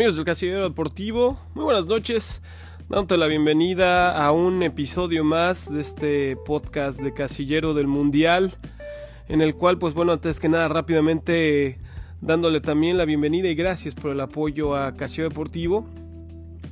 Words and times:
amigos 0.00 0.16
del 0.16 0.24
Casillero 0.24 0.62
Deportivo, 0.62 1.38
muy 1.54 1.64
buenas 1.64 1.84
noches, 1.84 2.40
dándote 2.88 3.18
la 3.18 3.26
bienvenida 3.26 4.24
a 4.24 4.32
un 4.32 4.62
episodio 4.62 5.24
más 5.24 5.70
de 5.70 5.82
este 5.82 6.36
podcast 6.36 6.98
de 6.98 7.12
Casillero 7.12 7.74
del 7.74 7.86
Mundial, 7.86 8.50
en 9.28 9.42
el 9.42 9.54
cual, 9.54 9.76
pues 9.76 9.92
bueno, 9.92 10.12
antes 10.12 10.40
que 10.40 10.48
nada, 10.48 10.68
rápidamente 10.68 11.78
dándole 12.22 12.62
también 12.62 12.96
la 12.96 13.04
bienvenida 13.04 13.48
y 13.48 13.54
gracias 13.54 13.94
por 13.94 14.12
el 14.12 14.20
apoyo 14.22 14.74
a 14.74 14.96
Casillero 14.96 15.28
Deportivo, 15.28 15.86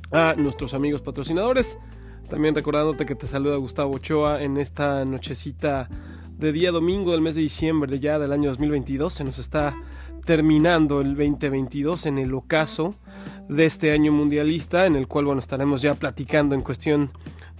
a 0.09 0.33
nuestros 0.35 0.73
amigos 0.73 1.01
patrocinadores, 1.01 1.77
también 2.29 2.55
recordándote 2.55 3.05
que 3.05 3.13
te 3.13 3.27
saluda 3.27 3.57
Gustavo 3.57 3.93
Ochoa 3.93 4.41
en 4.41 4.57
esta 4.57 5.05
nochecita 5.05 5.87
de 6.35 6.51
día 6.51 6.71
domingo 6.71 7.11
del 7.11 7.21
mes 7.21 7.35
de 7.35 7.41
diciembre 7.41 7.99
ya 7.99 8.17
del 8.17 8.31
año 8.31 8.49
2022, 8.49 9.13
se 9.13 9.23
nos 9.23 9.37
está 9.37 9.75
terminando 10.25 11.01
el 11.01 11.15
2022 11.15 12.05
en 12.05 12.17
el 12.17 12.33
ocaso 12.33 12.95
de 13.47 13.65
este 13.65 13.91
año 13.91 14.11
mundialista, 14.11 14.85
en 14.85 14.95
el 14.95 15.07
cual 15.07 15.25
bueno, 15.25 15.39
estaremos 15.39 15.81
ya 15.81 15.95
platicando 15.95 16.55
en 16.55 16.61
cuestión 16.61 17.11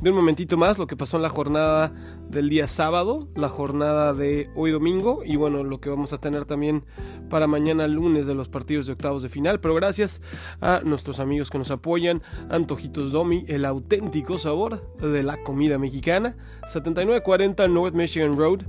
de 0.01 0.11
un 0.11 0.15
momentito 0.15 0.55
más 0.55 0.77
lo 0.77 0.87
que 0.87 0.95
pasó 0.95 1.17
en 1.17 1.23
la 1.23 1.29
jornada 1.29 1.91
del 2.29 2.47
día 2.47 2.67
sábado, 2.67 3.27
la 3.35 3.49
jornada 3.49 4.13
de 4.13 4.49
hoy 4.55 4.71
domingo 4.71 5.23
y 5.25 5.35
bueno, 5.35 5.63
lo 5.63 5.81
que 5.81 5.89
vamos 5.89 6.13
a 6.13 6.19
tener 6.19 6.45
también 6.45 6.85
para 7.29 7.47
mañana 7.47 7.87
lunes 7.87 8.25
de 8.25 8.35
los 8.35 8.47
partidos 8.47 8.85
de 8.85 8.93
octavos 8.93 9.23
de 9.23 9.29
final. 9.29 9.59
Pero 9.59 9.75
gracias 9.75 10.21
a 10.61 10.81
nuestros 10.85 11.19
amigos 11.19 11.49
que 11.49 11.57
nos 11.57 11.71
apoyan, 11.71 12.21
Antojitos 12.49 13.11
Domi, 13.11 13.43
el 13.47 13.65
auténtico 13.65 14.37
sabor 14.37 14.95
de 14.99 15.23
la 15.23 15.43
comida 15.43 15.77
mexicana, 15.77 16.37
7940 16.67 17.67
North 17.67 17.93
Michigan 17.93 18.37
Road 18.37 18.61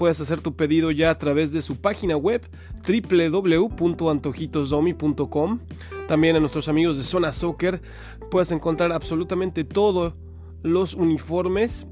puedes 0.00 0.18
hacer 0.18 0.40
tu 0.40 0.56
pedido 0.56 0.90
ya 0.92 1.10
a 1.10 1.18
través 1.18 1.52
de 1.52 1.60
su 1.60 1.76
página 1.76 2.16
web 2.16 2.40
www.antojitosdomi.com. 2.88 5.60
También 6.08 6.36
a 6.36 6.40
nuestros 6.40 6.68
amigos 6.68 6.96
de 6.96 7.02
Zona 7.02 7.34
Soccer 7.34 7.82
puedes 8.30 8.50
encontrar 8.50 8.92
absolutamente 8.92 9.62
todos 9.62 10.14
los 10.62 10.94
uniformes 10.94 11.86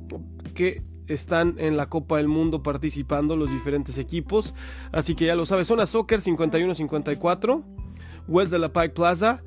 que 0.55 0.83
están 1.07 1.57
en 1.59 1.77
la 1.77 1.91
Copa 1.91 2.17
del 2.17 2.29
Mundo 2.29 2.63
participando 2.63 3.37
los 3.37 3.51
diferentes 3.51 3.99
equipos. 3.99 4.55
Así 4.91 5.15
que 5.15 5.27
ya 5.27 5.35
lo 5.35 5.45
sabes, 5.45 5.69
Zona 5.69 5.85
Soccer 5.85 6.23
5154, 6.23 7.63
West 8.27 8.51
de 8.51 8.59
la 8.59 8.73
Pike 8.73 8.95
Plaza. 8.95 9.43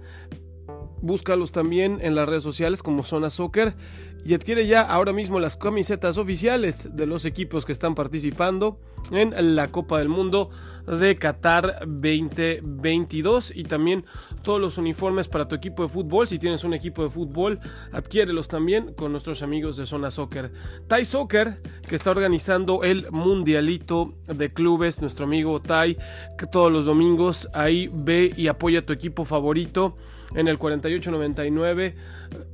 Búscalos 1.02 1.52
también 1.52 1.98
en 2.00 2.14
las 2.14 2.30
redes 2.30 2.44
sociales 2.44 2.84
como 2.84 3.02
Zona 3.02 3.32
Soccer 3.32 3.76
y 4.24 4.34
adquiere 4.34 4.68
ya 4.68 4.82
ahora 4.82 5.14
mismo 5.14 5.40
las 5.40 5.56
camisetas 5.56 6.18
oficiales 6.18 6.96
de 6.96 7.06
los 7.06 7.26
equipos 7.26 7.66
que 7.66 7.72
están 7.72 7.96
participando 7.96 8.80
en 9.12 9.56
la 9.56 9.72
Copa 9.72 10.00
del 10.00 10.10
Mundo 10.10 10.52
de 10.86 11.18
Qatar 11.18 11.80
2022 11.88 13.54
y 13.56 13.64
también 13.64 14.06
todos 14.44 14.62
los 14.62 14.78
uniformes 14.78 15.28
para 15.28 15.48
tu 15.48 15.56
equipo 15.56 15.84
de 15.84 15.90
fútbol. 15.90 16.28
Si 16.28 16.40
tienes 16.40 16.64
un 16.64 16.74
equipo 16.74 17.04
de 17.04 17.10
fútbol, 17.10 17.60
adquiérelos 17.92 18.48
también 18.48 18.94
con 18.94 19.12
nuestros 19.12 19.42
amigos 19.42 19.78
de 19.78 19.86
Zona 19.86 20.12
Soccer. 20.12 20.52
Tai 20.88 21.04
Soccer, 21.04 21.62
que 21.88 21.96
está 21.96 22.12
organizando 22.12 22.84
el 22.84 23.10
Mundialito 23.12 24.14
de 24.28 24.54
Clubes, 24.54 25.02
nuestro 25.02 25.26
amigo 25.26 25.62
Tai, 25.62 25.98
que 26.38 26.46
todos 26.46 26.72
los 26.72 26.86
domingos 26.86 27.50
ahí 27.54 27.90
ve 27.92 28.32
y 28.36 28.48
apoya 28.48 28.80
a 28.80 28.86
tu 28.86 28.94
equipo 28.94 29.26
favorito 29.26 29.98
en 30.36 30.48
el 30.48 30.58
4899 30.58 31.96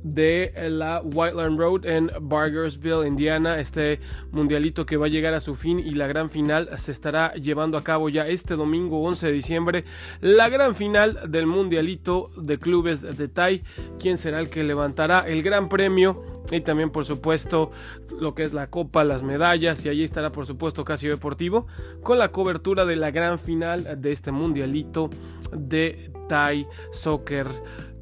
de 0.02 0.52
la 0.70 1.00
Whiteland 1.02 1.57
Road 1.58 1.84
en 1.84 2.10
Bargersville, 2.20 3.06
Indiana. 3.06 3.58
Este 3.58 4.00
mundialito 4.30 4.86
que 4.86 4.96
va 4.96 5.06
a 5.06 5.10
llegar 5.10 5.34
a 5.34 5.40
su 5.40 5.54
fin 5.54 5.78
y 5.78 5.90
la 5.90 6.06
gran 6.06 6.30
final 6.30 6.70
se 6.78 6.92
estará 6.92 7.34
llevando 7.34 7.76
a 7.76 7.84
cabo 7.84 8.08
ya 8.08 8.26
este 8.26 8.56
domingo 8.56 9.02
11 9.02 9.26
de 9.26 9.32
diciembre. 9.32 9.84
La 10.20 10.48
gran 10.48 10.74
final 10.74 11.30
del 11.30 11.46
mundialito 11.46 12.30
de 12.36 12.58
clubes 12.58 13.02
de 13.02 13.28
Tai. 13.28 13.62
¿Quién 13.98 14.16
será 14.16 14.40
el 14.40 14.48
que 14.48 14.64
levantará 14.64 15.26
el 15.28 15.42
gran 15.42 15.68
premio? 15.68 16.24
Y 16.50 16.60
también, 16.60 16.90
por 16.90 17.04
supuesto, 17.04 17.70
lo 18.18 18.34
que 18.34 18.42
es 18.42 18.54
la 18.54 18.70
copa, 18.70 19.04
las 19.04 19.22
medallas. 19.22 19.84
Y 19.84 19.90
allí 19.90 20.04
estará, 20.04 20.32
por 20.32 20.46
supuesto, 20.46 20.84
Casio 20.84 21.10
Deportivo 21.10 21.66
con 22.02 22.18
la 22.18 22.32
cobertura 22.32 22.86
de 22.86 22.96
la 22.96 23.10
gran 23.10 23.38
final 23.38 24.00
de 24.00 24.12
este 24.12 24.30
mundialito 24.30 25.10
de 25.52 26.10
Thai 26.28 26.66
Soccer. 26.92 27.46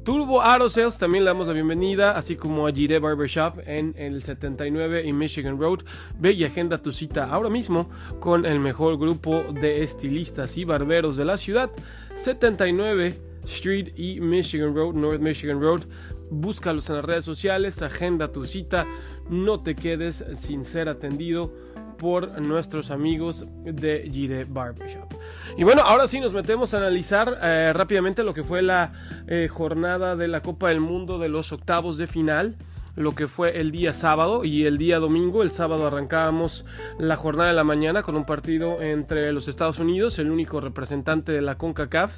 Turbo 0.07 0.41
Auto 0.41 0.69
Sales 0.69 0.97
también 0.97 1.25
le 1.25 1.31
damos 1.31 1.47
la 1.47 1.53
bienvenida, 1.53 2.15
así 2.15 2.37
como 2.37 2.65
a 2.65 2.71
Gire 2.71 2.97
Barbershop 2.97 3.59
en 3.65 3.93
el 3.97 4.23
79 4.23 5.03
y 5.05 5.11
Michigan 5.11 5.59
Road. 5.59 5.79
Ve 6.17 6.31
y 6.31 6.45
agenda 6.45 6.81
tu 6.81 6.93
cita 6.93 7.25
ahora 7.29 7.49
mismo 7.49 7.89
con 8.21 8.45
el 8.45 8.61
mejor 8.61 8.97
grupo 8.97 9.43
de 9.51 9.83
estilistas 9.83 10.57
y 10.57 10.63
barberos 10.63 11.17
de 11.17 11.25
la 11.25 11.35
ciudad. 11.35 11.69
79 12.15 13.19
Street 13.43 13.89
y 13.97 14.21
Michigan 14.21 14.73
Road, 14.73 14.93
North 14.93 15.19
Michigan 15.19 15.59
Road. 15.59 15.81
Búscalos 16.31 16.89
en 16.89 16.95
las 16.95 17.03
redes 17.03 17.25
sociales, 17.25 17.81
agenda 17.81 18.31
tu 18.31 18.45
cita, 18.45 18.87
no 19.29 19.59
te 19.59 19.75
quedes 19.75 20.23
sin 20.35 20.63
ser 20.63 20.87
atendido 20.87 21.51
por 21.97 22.39
nuestros 22.41 22.91
amigos 22.91 23.45
de 23.63 24.09
Gire 24.11 24.45
Barbershop. 24.45 25.13
Y 25.57 25.63
bueno, 25.63 25.81
ahora 25.83 26.07
sí 26.07 26.19
nos 26.19 26.33
metemos 26.33 26.73
a 26.73 26.77
analizar 26.77 27.39
eh, 27.41 27.73
rápidamente 27.73 28.23
lo 28.23 28.33
que 28.33 28.43
fue 28.43 28.61
la 28.61 28.91
eh, 29.27 29.47
jornada 29.51 30.15
de 30.15 30.27
la 30.27 30.41
Copa 30.41 30.69
del 30.69 30.79
Mundo 30.79 31.19
de 31.19 31.29
los 31.29 31.51
octavos 31.51 31.97
de 31.97 32.07
final 32.07 32.55
lo 32.97 33.13
que 33.13 33.27
fue 33.27 33.61
el 33.61 33.69
día 33.69 33.93
sábado 33.93 34.43
y 34.43 34.65
el 34.65 34.79
día 34.79 34.97
domingo. 34.97 35.43
El 35.43 35.51
sábado 35.51 35.85
arrancábamos 35.85 36.65
la 36.97 37.15
jornada 37.15 37.49
de 37.49 37.55
la 37.55 37.63
mañana 37.63 38.01
con 38.01 38.15
un 38.15 38.25
partido 38.25 38.81
entre 38.81 39.31
los 39.31 39.47
Estados 39.47 39.77
Unidos, 39.77 40.17
el 40.17 40.31
único 40.31 40.59
representante 40.59 41.31
de 41.31 41.41
la 41.41 41.59
CONCACAF, 41.59 42.17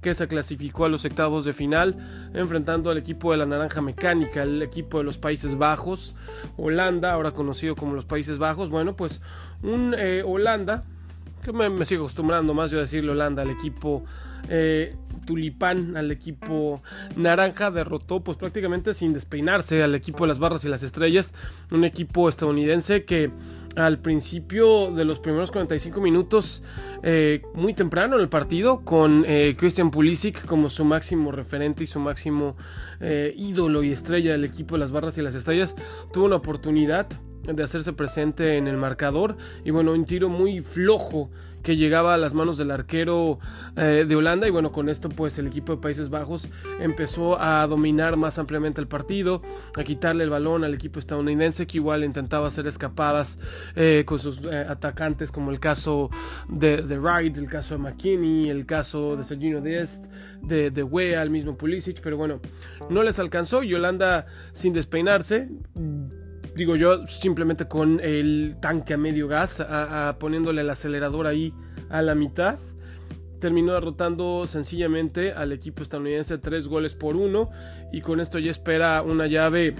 que 0.00 0.14
se 0.14 0.28
clasificó 0.28 0.84
a 0.84 0.88
los 0.88 1.04
octavos 1.04 1.44
de 1.44 1.52
final, 1.52 1.96
enfrentando 2.32 2.90
al 2.90 2.98
equipo 2.98 3.32
de 3.32 3.38
la 3.38 3.46
Naranja 3.46 3.82
Mecánica, 3.82 4.44
el 4.44 4.62
equipo 4.62 4.98
de 4.98 5.04
los 5.04 5.18
Países 5.18 5.58
Bajos, 5.58 6.14
Holanda, 6.56 7.12
ahora 7.12 7.32
conocido 7.32 7.74
como 7.74 7.94
los 7.94 8.04
Países 8.04 8.38
Bajos. 8.38 8.70
Bueno, 8.70 8.94
pues 8.94 9.20
un 9.64 9.96
eh, 9.98 10.22
Holanda, 10.24 10.84
que 11.42 11.52
me, 11.52 11.84
sigo 11.84 12.04
acostumbrando 12.04 12.54
más 12.54 12.70
yo 12.70 12.78
a 12.78 12.82
decirle 12.82 13.10
Holanda, 13.10 13.42
al 13.42 13.50
equipo 13.50 14.04
eh, 14.48 14.94
tulipán 15.30 15.96
al 15.96 16.10
equipo 16.10 16.82
naranja 17.14 17.70
derrotó 17.70 18.18
pues 18.18 18.36
prácticamente 18.36 18.94
sin 18.94 19.12
despeinarse 19.12 19.80
al 19.80 19.94
equipo 19.94 20.24
de 20.24 20.28
las 20.28 20.40
barras 20.40 20.64
y 20.64 20.68
las 20.68 20.82
estrellas. 20.82 21.34
Un 21.70 21.84
equipo 21.84 22.28
estadounidense 22.28 23.04
que 23.04 23.30
al 23.76 24.00
principio 24.00 24.90
de 24.90 25.04
los 25.04 25.20
primeros 25.20 25.52
45 25.52 26.00
minutos 26.00 26.64
eh, 27.04 27.42
muy 27.54 27.74
temprano 27.74 28.16
en 28.16 28.22
el 28.22 28.28
partido 28.28 28.80
con 28.80 29.24
eh, 29.24 29.54
Christian 29.56 29.92
Pulisic 29.92 30.44
como 30.46 30.68
su 30.68 30.84
máximo 30.84 31.30
referente 31.30 31.84
y 31.84 31.86
su 31.86 32.00
máximo 32.00 32.56
eh, 32.98 33.32
ídolo 33.36 33.84
y 33.84 33.92
estrella 33.92 34.32
del 34.32 34.44
equipo 34.44 34.74
de 34.74 34.80
las 34.80 34.90
barras 34.90 35.16
y 35.16 35.22
las 35.22 35.36
estrellas 35.36 35.76
tuvo 36.12 36.24
una 36.24 36.36
oportunidad 36.36 37.06
de 37.44 37.62
hacerse 37.62 37.92
presente 37.92 38.56
en 38.56 38.66
el 38.66 38.76
marcador. 38.76 39.36
Y 39.64 39.70
bueno 39.70 39.92
un 39.92 40.06
tiro 40.06 40.28
muy 40.28 40.60
flojo 40.60 41.30
que 41.62 41.76
llegaba 41.76 42.14
a 42.14 42.16
las 42.16 42.34
manos 42.34 42.58
del 42.58 42.70
arquero 42.70 43.38
eh, 43.76 44.04
de 44.06 44.16
Holanda 44.16 44.46
y 44.46 44.50
bueno 44.50 44.72
con 44.72 44.88
esto 44.88 45.08
pues 45.08 45.38
el 45.38 45.46
equipo 45.46 45.74
de 45.74 45.82
Países 45.82 46.10
Bajos 46.10 46.48
empezó 46.80 47.40
a 47.40 47.66
dominar 47.66 48.16
más 48.16 48.38
ampliamente 48.38 48.80
el 48.80 48.88
partido 48.88 49.42
a 49.76 49.84
quitarle 49.84 50.24
el 50.24 50.30
balón 50.30 50.64
al 50.64 50.74
equipo 50.74 50.98
estadounidense 50.98 51.66
que 51.66 51.78
igual 51.78 52.04
intentaba 52.04 52.48
hacer 52.48 52.66
escapadas 52.66 53.38
eh, 53.76 54.04
con 54.06 54.18
sus 54.18 54.42
eh, 54.44 54.66
atacantes 54.68 55.32
como 55.32 55.50
el 55.50 55.60
caso 55.60 56.10
de, 56.48 56.82
de, 56.82 56.98
Wright 56.98 57.36
el 57.36 57.48
caso 57.48 57.74
de 57.74 57.82
McKinney 57.82 58.50
el 58.50 58.66
caso 58.66 59.16
de 59.16 59.24
Sergino 59.24 59.60
Dest 59.60 60.06
de, 60.42 60.70
de 60.70 60.82
Wea 60.82 61.22
el 61.22 61.30
mismo 61.30 61.56
Pulisic 61.56 62.00
pero 62.02 62.16
bueno 62.16 62.40
no 62.88 63.02
les 63.02 63.18
alcanzó 63.18 63.62
y 63.62 63.74
Holanda 63.74 64.26
sin 64.52 64.72
despeinarse 64.72 65.48
digo 66.60 66.76
yo, 66.76 67.06
simplemente 67.06 67.68
con 67.68 68.00
el 68.00 68.56
tanque 68.60 68.92
a 68.92 68.98
medio 68.98 69.28
gas, 69.28 69.60
a, 69.60 70.14
poniéndole 70.20 70.60
el 70.60 70.68
acelerador 70.68 71.26
ahí 71.26 71.54
a 71.88 72.02
la 72.02 72.14
mitad. 72.14 72.58
Terminó 73.40 73.72
derrotando 73.72 74.46
sencillamente 74.46 75.32
al 75.32 75.52
equipo 75.52 75.82
estadounidense 75.82 76.36
tres 76.36 76.68
goles 76.68 76.94
por 76.94 77.16
uno 77.16 77.48
y 77.90 78.02
con 78.02 78.20
esto 78.20 78.38
ya 78.38 78.50
espera 78.50 79.00
una 79.00 79.26
llave 79.26 79.74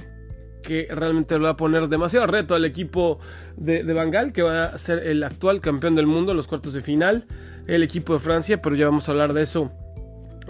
que 0.63 0.89
realmente 0.91 1.37
lo 1.37 1.45
va 1.45 1.51
a 1.51 1.57
poner 1.59 1.89
demasiado 1.89 2.27
reto 2.27 2.55
al 2.55 2.65
equipo 2.65 3.19
de, 3.59 3.85
de 3.85 3.93
Bangal, 3.93 4.33
que 4.33 4.41
va 4.41 4.65
a 4.65 4.79
ser 4.79 5.07
el 5.07 5.23
actual 5.23 5.61
campeón 5.61 5.95
del 5.95 6.07
mundo 6.07 6.31
en 6.31 6.39
los 6.39 6.49
cuartos 6.49 6.73
de 6.73 6.81
final, 6.81 7.27
el 7.67 7.83
equipo 7.83 8.15
de 8.15 8.21
Francia, 8.21 8.63
pero 8.63 8.75
ya 8.75 8.87
vamos 8.87 9.07
a 9.07 9.13
hablar 9.13 9.35
de 9.35 9.43
eso 9.43 9.71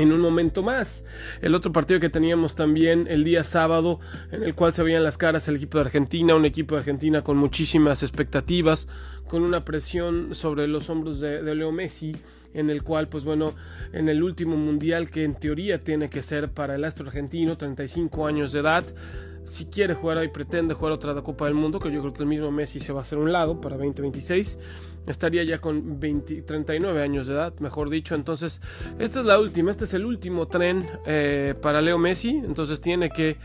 en 0.01 0.13
un 0.13 0.21
momento 0.21 0.63
más. 0.63 1.05
El 1.43 1.55
otro 1.55 1.73
partido 1.73 2.01
que 2.01 2.09
teníamos 2.09 2.55
también 2.55 3.07
el 3.11 3.23
día 3.23 3.45
sábado, 3.45 4.01
en 4.33 4.43
el 4.43 4.55
cual 4.55 4.73
se 4.73 4.83
veían 4.83 5.05
las 5.05 5.19
caras 5.19 5.47
el 5.49 5.57
equipo 5.57 5.77
de 5.77 5.85
Argentina, 5.85 6.35
un 6.35 6.47
equipo 6.47 6.75
de 6.75 6.79
Argentina 6.79 7.23
con 7.23 7.37
muchísimas 7.37 8.03
expectativas, 8.03 8.89
con 9.29 9.43
una 9.43 9.63
presión 9.63 10.35
sobre 10.35 10.67
los 10.69 10.89
hombros 10.89 11.21
de, 11.21 11.55
Leo 11.55 11.71
Messi, 11.71 12.17
en 12.55 12.71
el 12.71 12.83
cual, 12.83 13.09
pues 13.09 13.25
bueno, 13.25 13.55
en 13.93 14.09
el 14.09 14.23
último 14.23 14.57
mundial 14.57 15.11
que 15.11 15.25
en 15.25 15.35
teoría 15.35 15.85
tiene 15.85 16.09
que 16.09 16.23
ser 16.23 16.51
para 16.51 16.77
el 16.77 16.85
astro 16.85 17.07
argentino, 17.07 17.59
35 17.59 18.27
años 18.27 18.53
de 18.53 18.61
edad, 18.61 18.85
si 19.51 19.67
quiere 19.67 19.95
jugar 19.95 20.23
y 20.23 20.29
pretende 20.29 20.75
jugar 20.75 20.93
otra 20.93 21.21
Copa 21.23 21.47
del 21.47 21.55
Mundo, 21.55 21.81
que 21.81 21.91
yo 21.91 22.01
creo 22.01 22.13
que 22.15 22.23
el 22.23 22.29
mismo 22.29 22.53
Messi 22.53 22.79
se 22.79 22.93
va 22.93 23.01
a 23.01 23.03
hacer 23.03 23.19
un 23.19 23.33
lado 23.33 23.61
para 23.61 23.77
2026, 23.77 24.59
estaría 25.09 25.43
ya 25.43 25.61
con 25.61 25.99
39 25.99 27.03
años 27.03 27.27
de 27.27 27.35
edad, 27.35 27.53
mejor 27.59 27.91
dicho. 27.91 28.15
Entonces, 28.15 28.61
esta 29.01 29.21
es 29.21 29.27
la 29.27 29.41
última, 29.41 29.73
este 29.73 29.85
es 29.85 29.95
el 29.95 30.05
último 30.07 30.47
tren 30.47 30.89
eh, 31.05 31.55
para 31.61 31.83
Leo 31.83 31.99
Messi. 31.99 32.31
Entonces 32.31 32.81
tiene 32.81 33.11
que 33.11 33.39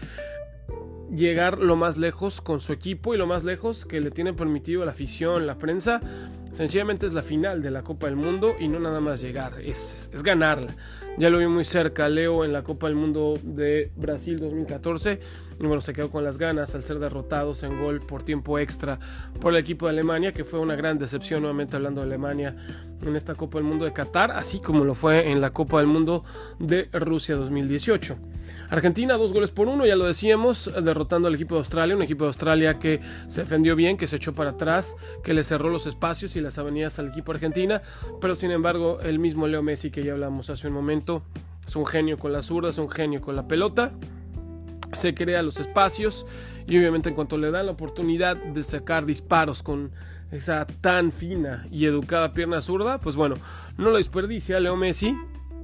llegar 1.09 1.57
lo 1.57 1.75
más 1.75 1.97
lejos 1.97 2.39
con 2.39 2.59
su 2.59 2.71
equipo 2.71 3.15
y 3.15 3.17
lo 3.17 3.25
más 3.25 3.43
lejos 3.43 3.85
que 3.85 3.99
le 3.99 4.11
tiene 4.11 4.33
permitido 4.33 4.85
la 4.85 4.91
afición, 4.91 5.47
la 5.47 5.57
prensa. 5.57 6.01
Sencillamente 6.55 7.05
es 7.05 7.13
la 7.13 7.21
final 7.21 7.61
de 7.61 7.69
la 7.69 7.83
Copa 7.83 8.05
del 8.05 8.15
Mundo 8.15 8.55
y 8.57 8.69
no 8.69 8.79
nada 8.79 9.01
más 9.01 9.19
llegar, 9.19 9.59
es, 9.59 10.09
es 10.13 10.23
ganarla. 10.23 10.73
Ya 11.17 11.29
lo 11.29 11.39
vi 11.39 11.47
muy 11.47 11.65
cerca 11.65 12.07
Leo 12.07 12.45
en 12.45 12.53
la 12.53 12.63
Copa 12.63 12.87
del 12.87 12.95
Mundo 12.95 13.37
de 13.43 13.91
Brasil 13.97 14.39
2014 14.39 15.19
y 15.59 15.65
bueno, 15.65 15.81
se 15.81 15.91
quedó 15.91 16.09
con 16.09 16.23
las 16.23 16.37
ganas 16.37 16.73
al 16.73 16.81
ser 16.81 16.99
derrotados 16.99 17.63
en 17.63 17.77
gol 17.77 17.99
por 17.99 18.23
tiempo 18.23 18.57
extra 18.57 18.99
por 19.41 19.51
el 19.51 19.59
equipo 19.59 19.87
de 19.87 19.91
Alemania, 19.91 20.33
que 20.33 20.45
fue 20.45 20.61
una 20.61 20.77
gran 20.77 20.97
decepción 20.97 21.41
nuevamente 21.41 21.75
hablando 21.75 21.99
de 21.99 22.07
Alemania 22.07 22.55
en 23.01 23.17
esta 23.17 23.35
Copa 23.35 23.57
del 23.57 23.67
Mundo 23.67 23.83
de 23.83 23.91
Qatar, 23.91 24.31
así 24.31 24.61
como 24.61 24.85
lo 24.85 24.95
fue 24.95 25.29
en 25.31 25.41
la 25.41 25.49
Copa 25.49 25.79
del 25.79 25.87
Mundo 25.87 26.23
de 26.59 26.87
Rusia 26.93 27.35
2018. 27.35 28.17
Argentina, 28.69 29.15
dos 29.15 29.33
goles 29.33 29.51
por 29.51 29.67
uno, 29.67 29.85
ya 29.85 29.95
lo 29.95 30.05
decíamos, 30.05 30.71
derrotando 30.83 31.27
al 31.27 31.35
equipo 31.35 31.55
de 31.55 31.59
Australia, 31.59 31.95
un 31.95 32.01
equipo 32.01 32.23
de 32.23 32.29
Australia 32.29 32.79
que 32.79 32.99
se 33.27 33.41
defendió 33.41 33.75
bien, 33.75 33.97
que 33.97 34.07
se 34.07 34.15
echó 34.15 34.33
para 34.33 34.51
atrás, 34.51 34.95
que 35.23 35.33
le 35.33 35.43
cerró 35.43 35.69
los 35.69 35.87
espacios 35.87 36.35
y 36.35 36.41
las 36.41 36.57
avenidas 36.57 36.99
al 36.99 37.07
equipo 37.09 37.31
argentina, 37.31 37.81
pero 38.19 38.35
sin 38.35 38.51
embargo 38.51 38.99
el 39.01 39.19
mismo 39.19 39.47
Leo 39.47 39.61
Messi 39.61 39.91
que 39.91 40.03
ya 40.03 40.13
hablamos 40.13 40.49
hace 40.49 40.67
un 40.67 40.73
momento, 40.73 41.23
es 41.65 41.75
un 41.75 41.85
genio 41.85 42.17
con 42.17 42.33
la 42.33 42.41
zurda, 42.41 42.69
es 42.69 42.77
un 42.77 42.89
genio 42.89 43.21
con 43.21 43.35
la 43.35 43.47
pelota 43.47 43.93
se 44.95 45.13
crea 45.13 45.41
los 45.41 45.59
espacios 45.59 46.25
y 46.67 46.77
obviamente 46.77 47.09
en 47.09 47.15
cuanto 47.15 47.37
le 47.37 47.51
dan 47.51 47.67
la 47.67 47.73
oportunidad 47.73 48.37
de 48.37 48.63
sacar 48.63 49.05
disparos 49.05 49.61
con 49.61 49.91
esa 50.31 50.65
tan 50.81 51.11
fina 51.11 51.67
y 51.71 51.85
educada 51.85 52.33
pierna 52.33 52.61
zurda, 52.61 52.99
pues 52.99 53.15
bueno, 53.15 53.35
no 53.77 53.91
lo 53.91 53.97
desperdicia 53.97 54.59
Leo 54.59 54.75
Messi 54.75 55.15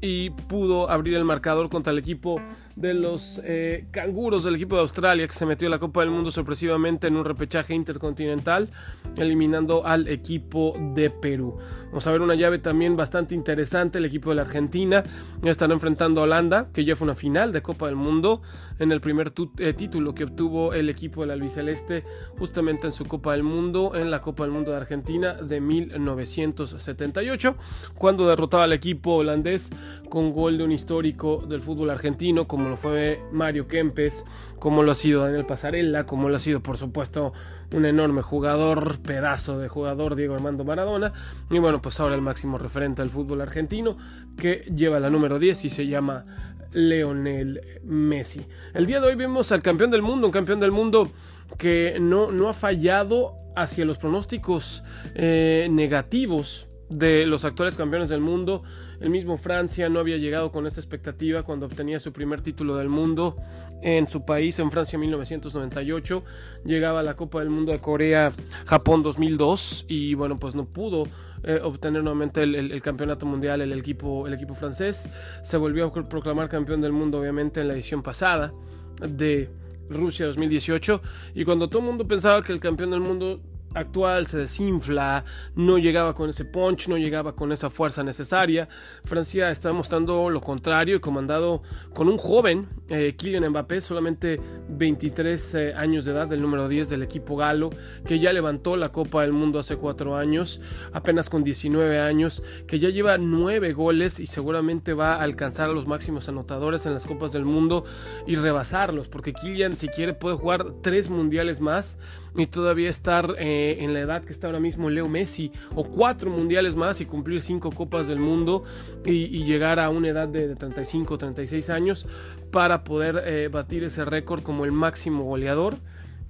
y 0.01 0.31
pudo 0.31 0.89
abrir 0.89 1.16
el 1.16 1.24
marcador 1.24 1.69
contra 1.69 1.92
el 1.92 2.00
equipo 2.00 2.42
de 2.75 2.94
los 2.94 3.41
eh, 3.44 3.85
canguros 3.91 4.44
del 4.44 4.56
equipo 4.56 4.75
de 4.75 4.81
Australia 4.81 5.27
que 5.27 5.33
se 5.33 5.45
metió 5.45 5.68
a 5.68 5.71
la 5.71 5.79
Copa 5.79 6.01
del 6.01 6.09
Mundo 6.09 6.31
sorpresivamente 6.31 7.07
en 7.07 7.15
un 7.15 7.25
repechaje 7.25 7.73
intercontinental 7.73 8.69
eliminando 9.15 9.85
al 9.85 10.07
equipo 10.07 10.75
de 10.94 11.09
Perú. 11.09 11.57
Vamos 11.88 12.07
a 12.07 12.12
ver 12.12 12.21
una 12.21 12.35
llave 12.35 12.59
también 12.59 12.95
bastante 12.95 13.35
interesante, 13.35 13.97
el 13.97 14.06
equipo 14.06 14.29
de 14.29 14.38
la 14.38 14.44
Argentina 14.44 15.03
están 15.44 15.71
enfrentando 15.71 16.21
a 16.21 16.23
Holanda 16.23 16.69
que 16.73 16.85
ya 16.85 16.95
fue 16.95 17.06
una 17.06 17.15
final 17.15 17.51
de 17.51 17.62
Copa 17.62 17.88
del 17.88 17.95
Mundo 17.95 18.41
en 18.79 18.91
el 18.91 19.01
primer 19.01 19.33
eh, 19.57 19.73
título 19.73 20.15
que 20.15 20.23
obtuvo 20.23 20.73
el 20.73 20.89
equipo 20.89 21.21
del 21.21 21.31
albiceleste 21.31 22.03
justamente 22.38 22.88
en 22.88 22.94
su 22.94 23.06
Copa 23.06 23.33
del 23.33 23.44
Mundo 23.44 23.91
en 23.95 24.09
la 24.09 24.21
Copa 24.21 24.44
del 24.44 24.51
Mundo 24.53 24.71
de 24.71 24.77
Argentina 24.77 25.33
de 25.33 25.59
1978 25.59 27.57
cuando 27.95 28.27
derrotaba 28.27 28.63
al 28.63 28.73
equipo 28.73 29.15
holandés 29.15 29.69
con 30.09 30.31
gol 30.31 30.57
de 30.57 30.63
un 30.63 30.71
histórico 30.71 31.44
del 31.47 31.62
fútbol 31.62 31.89
argentino 31.89 32.47
lo 32.69 32.77
fue 32.77 33.21
Mario 33.31 33.67
Kempes, 33.67 34.25
como 34.59 34.83
lo 34.83 34.91
ha 34.91 34.95
sido 34.95 35.23
Daniel 35.23 35.45
Pasarella, 35.45 36.05
como 36.05 36.29
lo 36.29 36.35
ha 36.35 36.39
sido 36.39 36.61
por 36.61 36.77
supuesto 36.77 37.33
un 37.73 37.85
enorme 37.85 38.21
jugador, 38.21 38.99
pedazo 38.99 39.59
de 39.59 39.67
jugador 39.67 40.15
Diego 40.15 40.35
Armando 40.35 40.63
Maradona, 40.63 41.13
y 41.49 41.59
bueno, 41.59 41.81
pues 41.81 41.99
ahora 41.99 42.15
el 42.15 42.21
máximo 42.21 42.57
referente 42.57 43.01
del 43.01 43.11
fútbol 43.11 43.41
argentino 43.41 43.97
que 44.37 44.65
lleva 44.75 44.99
la 44.99 45.09
número 45.09 45.39
10 45.39 45.65
y 45.65 45.69
se 45.69 45.87
llama 45.87 46.25
Leonel 46.71 47.81
Messi. 47.83 48.45
El 48.73 48.85
día 48.85 48.99
de 48.99 49.07
hoy 49.07 49.15
vemos 49.15 49.51
al 49.51 49.61
campeón 49.61 49.91
del 49.91 50.01
mundo, 50.01 50.27
un 50.27 50.33
campeón 50.33 50.59
del 50.59 50.71
mundo 50.71 51.09
que 51.57 51.97
no, 51.99 52.31
no 52.31 52.49
ha 52.49 52.53
fallado 52.53 53.35
hacia 53.55 53.85
los 53.85 53.97
pronósticos 53.97 54.83
eh, 55.15 55.67
negativos 55.69 56.70
de 56.91 57.25
los 57.25 57.45
actuales 57.45 57.77
campeones 57.77 58.09
del 58.09 58.21
mundo. 58.21 58.63
El 58.99 59.09
mismo 59.09 59.38
Francia 59.38 59.89
no 59.89 59.99
había 59.99 60.17
llegado 60.17 60.51
con 60.51 60.67
esta 60.67 60.79
expectativa 60.79 61.43
cuando 61.43 61.65
obtenía 61.65 61.99
su 61.99 62.11
primer 62.11 62.41
título 62.41 62.75
del 62.75 62.89
mundo 62.89 63.38
en 63.81 64.07
su 64.07 64.25
país, 64.25 64.59
en 64.59 64.69
Francia 64.69 64.99
1998. 64.99 66.23
Llegaba 66.65 66.99
a 66.99 67.03
la 67.03 67.15
Copa 67.15 67.39
del 67.39 67.49
Mundo 67.49 67.71
de 67.71 67.79
Corea, 67.79 68.31
Japón 68.65 69.01
2002 69.01 69.85
y 69.88 70.13
bueno, 70.13 70.38
pues 70.38 70.55
no 70.55 70.65
pudo 70.65 71.07
eh, 71.43 71.59
obtener 71.63 72.03
nuevamente 72.03 72.43
el, 72.43 72.81
campeonato 72.81 73.25
mundial 73.25 73.61
el 73.61 73.73
equipo, 73.73 74.27
el 74.27 74.33
equipo 74.33 74.53
francés. 74.53 75.09
Se 75.41 75.57
volvió 75.57 75.85
a 75.85 76.09
proclamar 76.09 76.49
campeón 76.49 76.81
del 76.81 76.91
mundo 76.91 77.19
obviamente 77.19 77.61
en 77.61 77.69
la 77.69 77.73
edición 77.73 78.03
pasada 78.03 78.53
de 79.01 79.49
Rusia 79.89 80.25
2018 80.27 81.01
y 81.35 81.45
cuando 81.45 81.69
todo 81.69 81.79
el 81.79 81.85
mundo 81.85 82.07
pensaba 82.07 82.41
que 82.41 82.53
el 82.53 82.59
campeón 82.59 82.91
del 82.91 83.01
mundo 83.01 83.41
actual 83.73 84.27
se 84.27 84.38
desinfla, 84.38 85.23
no 85.56 85.77
llegaba 85.77 86.13
con 86.13 86.29
ese 86.29 86.45
punch, 86.45 86.88
no 86.88 86.97
llegaba 86.97 87.35
con 87.35 87.51
esa 87.51 87.69
fuerza 87.69 88.03
necesaria. 88.03 88.68
Francia 89.03 89.51
está 89.51 89.71
mostrando 89.71 90.29
lo 90.29 90.41
contrario 90.41 90.97
y 90.97 91.00
comandado 91.00 91.62
con 91.94 92.09
un 92.09 92.18
joven, 92.18 92.68
eh, 92.89 93.15
Kylian 93.18 93.50
Mbappé, 93.50 93.81
solamente 93.81 94.39
23 94.69 95.56
eh, 95.56 95.73
años 95.73 96.06
de 96.06 96.12
edad, 96.12 96.31
el 96.33 96.41
número 96.41 96.68
10 96.68 96.89
del 96.89 97.03
equipo 97.03 97.35
galo, 97.35 97.69
que 98.06 98.19
ya 98.19 98.33
levantó 98.33 98.75
la 98.75 98.91
Copa 98.91 99.21
del 99.21 99.33
Mundo 99.33 99.59
hace 99.59 99.77
4 99.77 100.15
años, 100.15 100.62
apenas 100.94 101.29
con 101.29 101.44
19 101.44 102.00
años, 102.00 102.44
que 102.68 102.79
ya 102.79 102.89
lleva 102.89 103.18
9 103.18 103.73
goles 103.73 104.19
y 104.19 104.27
seguramente 104.27 104.94
va 104.94 105.15
a 105.15 105.23
alcanzar 105.23 105.69
a 105.69 105.73
los 105.73 105.88
máximos 105.88 106.27
anotadores 106.29 106.85
en 106.85 106.94
las 106.94 107.07
Copas 107.07 107.31
del 107.31 107.45
Mundo 107.45 107.85
y 108.27 108.35
rebasarlos, 108.35 109.07
porque 109.09 109.33
Kylian 109.33 109.75
si 109.75 109.88
quiere 109.88 110.13
puede 110.13 110.35
jugar 110.35 110.65
3 110.81 111.09
mundiales 111.09 111.62
más 111.62 112.00
y 112.35 112.47
todavía 112.47 112.89
estar 112.89 113.35
eh, 113.39 113.60
en 113.69 113.93
la 113.93 114.01
edad 114.01 114.23
que 114.23 114.33
está 114.33 114.47
ahora 114.47 114.59
mismo 114.59 114.89
Leo 114.89 115.07
Messi 115.07 115.51
o 115.75 115.83
cuatro 115.83 116.29
mundiales 116.29 116.75
más 116.75 117.01
y 117.01 117.05
cumplir 117.05 117.41
cinco 117.41 117.71
copas 117.71 118.07
del 118.07 118.19
mundo 118.19 118.61
y, 119.05 119.41
llegar 119.45 119.79
a 119.79 119.89
una 119.89 120.09
edad 120.09 120.27
de, 120.27 120.55
35 120.55 121.17
36 121.17 121.69
años 121.69 122.07
para 122.51 122.83
poder 122.83 123.23
eh, 123.25 123.49
batir 123.49 123.83
ese 123.83 124.05
récord 124.05 124.43
como 124.43 124.65
el 124.65 124.71
máximo 124.71 125.23
goleador 125.23 125.77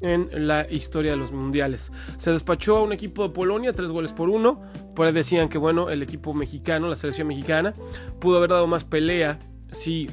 en 0.01 0.47
la 0.47 0.65
historia 0.69 1.11
de 1.11 1.17
los 1.17 1.31
mundiales. 1.31 1.91
Se 2.17 2.31
despachó 2.31 2.77
a 2.77 2.83
un 2.83 2.93
equipo 2.93 3.23
de 3.23 3.29
Polonia, 3.29 3.73
tres 3.73 3.91
goles 3.91 4.13
por 4.13 4.29
uno. 4.29 4.61
Por 4.95 5.05
ahí 5.05 5.13
decían 5.13 5.47
que 5.47 5.57
bueno, 5.57 5.89
el 5.89 6.01
equipo 6.01 6.33
mexicano, 6.33 6.89
la 6.89 6.95
selección 6.95 7.27
mexicana, 7.27 7.75
pudo 8.19 8.37
haber 8.37 8.49
dado 8.49 8.67
más 8.67 8.83
pelea 8.83 9.39
si 9.71 10.09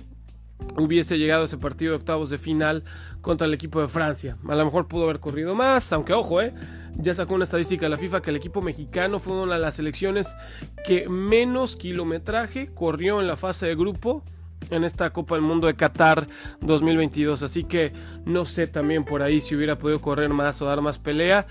hubiese 0.76 1.19
llegado 1.19 1.44
ese 1.44 1.58
partido 1.58 1.93
de 1.93 1.99
octavos 1.99 2.31
de 2.31 2.38
final 2.38 2.84
contra 3.20 3.46
el 3.46 3.55
equipo 3.55 3.81
de 3.81 3.88
Francia. 3.88 4.37
A 4.49 4.55
lo 4.55 4.64
mejor 4.64 4.88
pudo 4.88 5.05
haber 5.05 5.20
corrido 5.20 5.55
más, 5.55 5.93
aunque 5.93 6.12
ojo, 6.12 6.40
eh, 6.40 6.55
ya 6.96 7.14
sacó 7.14 7.34
una 7.34 7.44
estadística 7.44 7.87
de 7.87 7.90
la 7.90 7.96
FIFA 7.96 8.22
que 8.22 8.31
el 8.31 8.37
equipo 8.37 8.60
mexicano 8.60 9.19
fue 9.20 9.34
una 9.34 9.55
de 9.55 9.60
las 9.60 9.76
selecciones 9.76 10.37
que 10.84 11.08
menos 11.08 11.76
kilometraje 11.76 12.73
corrió 12.75 13.21
en 13.21 13.26
la 13.26 13.37
fase 13.37 13.66
de 13.66 13.75
grupo 13.75 14.25
en 14.70 14.84
esta 14.84 15.10
Copa 15.10 15.34
del 15.34 15.42
Mundo 15.42 15.66
de 15.66 15.74
Qatar 15.74 16.26
2022. 16.60 17.42
Así 17.42 17.64
que 17.64 17.92
no 18.24 18.44
sé 18.44 18.66
también 18.66 19.04
por 19.04 19.22
ahí 19.22 19.40
si 19.40 19.54
hubiera 19.54 19.78
podido 19.78 20.00
correr 20.00 20.30
más 20.30 20.60
o 20.62 20.66
dar 20.66 20.80
más 20.80 20.98
pelea. 20.98 21.46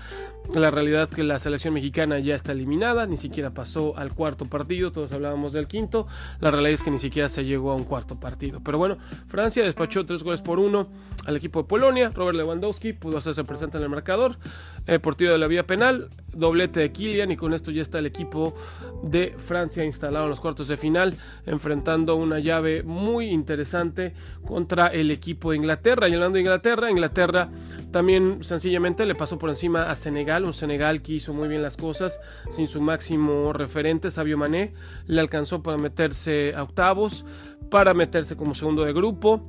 La 0.54 0.70
realidad 0.70 1.02
es 1.02 1.10
que 1.10 1.24
la 1.24 1.38
selección 1.38 1.74
mexicana 1.74 2.18
ya 2.20 2.34
está 2.34 2.52
eliminada, 2.52 3.04
ni 3.06 3.18
siquiera 3.18 3.50
pasó 3.50 3.98
al 3.98 4.14
cuarto 4.14 4.46
partido, 4.46 4.92
todos 4.92 5.12
hablábamos 5.12 5.52
del 5.52 5.66
quinto, 5.66 6.06
la 6.40 6.50
realidad 6.50 6.72
es 6.72 6.82
que 6.82 6.90
ni 6.90 6.98
siquiera 6.98 7.28
se 7.28 7.44
llegó 7.44 7.70
a 7.70 7.74
un 7.74 7.84
cuarto 7.84 8.18
partido. 8.18 8.62
Pero 8.64 8.78
bueno, 8.78 8.96
Francia 9.26 9.62
despachó 9.62 10.06
tres 10.06 10.22
goles 10.22 10.40
por 10.40 10.58
uno 10.58 10.88
al 11.26 11.36
equipo 11.36 11.62
de 11.62 11.68
Polonia, 11.68 12.12
Robert 12.14 12.38
Lewandowski 12.38 12.94
pudo 12.94 13.18
hacerse 13.18 13.44
presente 13.44 13.76
en 13.76 13.82
el 13.82 13.90
marcador, 13.90 14.38
eh, 14.86 14.98
por 14.98 15.16
de 15.18 15.36
la 15.36 15.48
vía 15.48 15.66
penal, 15.66 16.08
doblete 16.38 16.80
de 16.80 16.92
Kylian 16.92 17.30
y 17.30 17.36
con 17.36 17.52
esto 17.52 17.70
ya 17.70 17.82
está 17.82 17.98
el 17.98 18.06
equipo 18.06 18.54
de 19.02 19.34
Francia 19.36 19.84
instalado 19.84 20.24
en 20.24 20.30
los 20.30 20.40
cuartos 20.40 20.68
de 20.68 20.76
final, 20.76 21.16
enfrentando 21.46 22.16
una 22.16 22.38
llave 22.38 22.82
muy 22.82 23.26
interesante 23.26 24.14
contra 24.44 24.88
el 24.88 25.10
equipo 25.10 25.50
de 25.50 25.58
Inglaterra. 25.58 26.08
Y 26.08 26.14
hablando 26.14 26.36
de 26.36 26.40
Inglaterra, 26.40 26.90
Inglaterra 26.90 27.50
también 27.90 28.42
sencillamente 28.42 29.04
le 29.06 29.14
pasó 29.14 29.38
por 29.38 29.50
encima 29.50 29.90
a 29.90 29.96
Senegal 29.96 30.44
un 30.44 30.52
Senegal 30.52 31.02
que 31.02 31.14
hizo 31.14 31.34
muy 31.34 31.48
bien 31.48 31.62
las 31.62 31.76
cosas 31.76 32.20
sin 32.50 32.68
su 32.68 32.80
máximo 32.80 33.52
referente, 33.52 34.10
Sabio 34.10 34.38
Mané, 34.38 34.74
le 35.06 35.20
alcanzó 35.20 35.62
para 35.62 35.78
meterse 35.78 36.54
a 36.54 36.62
octavos, 36.62 37.24
para 37.70 37.94
meterse 37.94 38.36
como 38.36 38.54
segundo 38.54 38.84
de 38.84 38.92
grupo, 38.92 39.42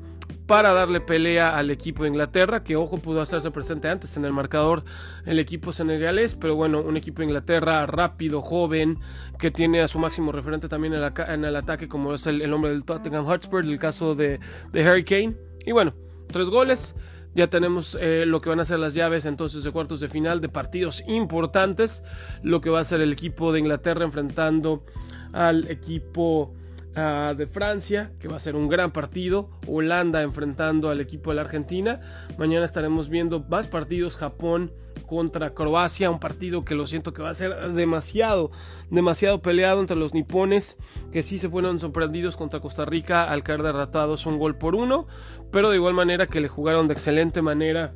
para 0.45 0.73
darle 0.73 0.99
pelea 0.99 1.57
al 1.57 1.69
equipo 1.69 2.03
de 2.03 2.09
Inglaterra, 2.09 2.63
que 2.63 2.75
ojo 2.75 2.97
pudo 2.97 3.21
hacerse 3.21 3.51
presente 3.51 3.87
antes 3.87 4.17
en 4.17 4.25
el 4.25 4.33
marcador 4.33 4.83
el 5.25 5.37
equipo 5.37 5.71
senegalés, 5.71 6.35
pero 6.35 6.55
bueno, 6.55 6.81
un 6.81 6.97
equipo 6.97 7.19
de 7.19 7.25
Inglaterra 7.25 7.85
rápido, 7.85 8.41
joven, 8.41 8.97
que 9.37 9.51
tiene 9.51 9.81
a 9.81 9.87
su 9.87 9.99
máximo 9.99 10.31
referente 10.31 10.67
también 10.67 10.93
en 10.93 11.45
el, 11.45 11.55
ataque, 11.55 11.87
como 11.87 12.15
es 12.15 12.25
el, 12.25 12.51
hombre 12.51 12.71
del 12.71 12.83
Tottenham 12.83 13.25
Hotspur, 13.25 13.63
el 13.63 13.77
caso 13.77 14.15
de, 14.15 14.39
de 14.71 14.87
Harry 14.87 15.03
Kane. 15.03 15.35
Y 15.65 15.71
bueno, 15.71 15.93
tres 16.31 16.49
goles. 16.49 16.95
Ya 17.35 17.47
tenemos 17.47 17.95
eh, 18.01 18.25
lo 18.25 18.41
que 18.41 18.49
van 18.49 18.59
a 18.59 18.65
ser 18.65 18.79
las 18.79 18.95
llaves 18.95 19.25
entonces 19.25 19.63
de 19.63 19.71
cuartos 19.71 19.99
de 19.99 20.09
final 20.09 20.41
de 20.41 20.49
partidos 20.49 21.03
importantes. 21.07 22.03
Lo 22.41 22.59
que 22.59 22.71
va 22.71 22.79
a 22.79 22.83
ser 22.83 23.01
el 23.01 23.13
equipo 23.13 23.53
de 23.53 23.59
Inglaterra 23.59 24.03
enfrentando 24.03 24.83
al 25.31 25.69
equipo 25.69 26.55
ah, 26.95 27.33
de 27.37 27.47
Francia, 27.47 28.11
que 28.19 28.27
va 28.27 28.37
a 28.37 28.39
ser 28.39 28.55
un 28.55 28.67
gran 28.67 28.91
partido. 28.91 29.47
Holanda 29.67 30.21
enfrentando 30.21 30.89
al 30.89 31.01
equipo 31.01 31.31
de 31.31 31.37
la 31.37 31.41
Argentina. 31.41 32.01
Mañana 32.37 32.65
estaremos 32.65 33.09
viendo 33.09 33.39
más 33.41 33.67
partidos. 33.67 34.17
Japón 34.17 34.71
contra 35.05 35.55
Croacia, 35.55 36.11
un 36.11 36.19
partido 36.19 36.63
que 36.63 36.75
lo 36.75 36.85
siento 36.85 37.13
que 37.13 37.23
va 37.23 37.31
a 37.31 37.33
ser 37.33 37.73
demasiado, 37.73 38.51
demasiado 38.91 39.41
peleado 39.41 39.81
entre 39.81 39.95
los 39.95 40.13
nipones, 40.13 40.77
que 41.11 41.23
sí 41.23 41.39
se 41.39 41.49
fueron 41.49 41.79
sorprendidos 41.79 42.37
contra 42.37 42.59
Costa 42.59 42.85
Rica 42.85 43.23
al 43.23 43.41
caer 43.41 43.63
derrotados 43.63 44.27
un 44.27 44.37
gol 44.37 44.55
por 44.57 44.75
uno, 44.75 45.07
pero 45.51 45.71
de 45.71 45.77
igual 45.77 45.95
manera 45.95 46.27
que 46.27 46.41
le 46.41 46.47
jugaron 46.47 46.87
de 46.87 46.93
excelente 46.93 47.41
manera 47.41 47.95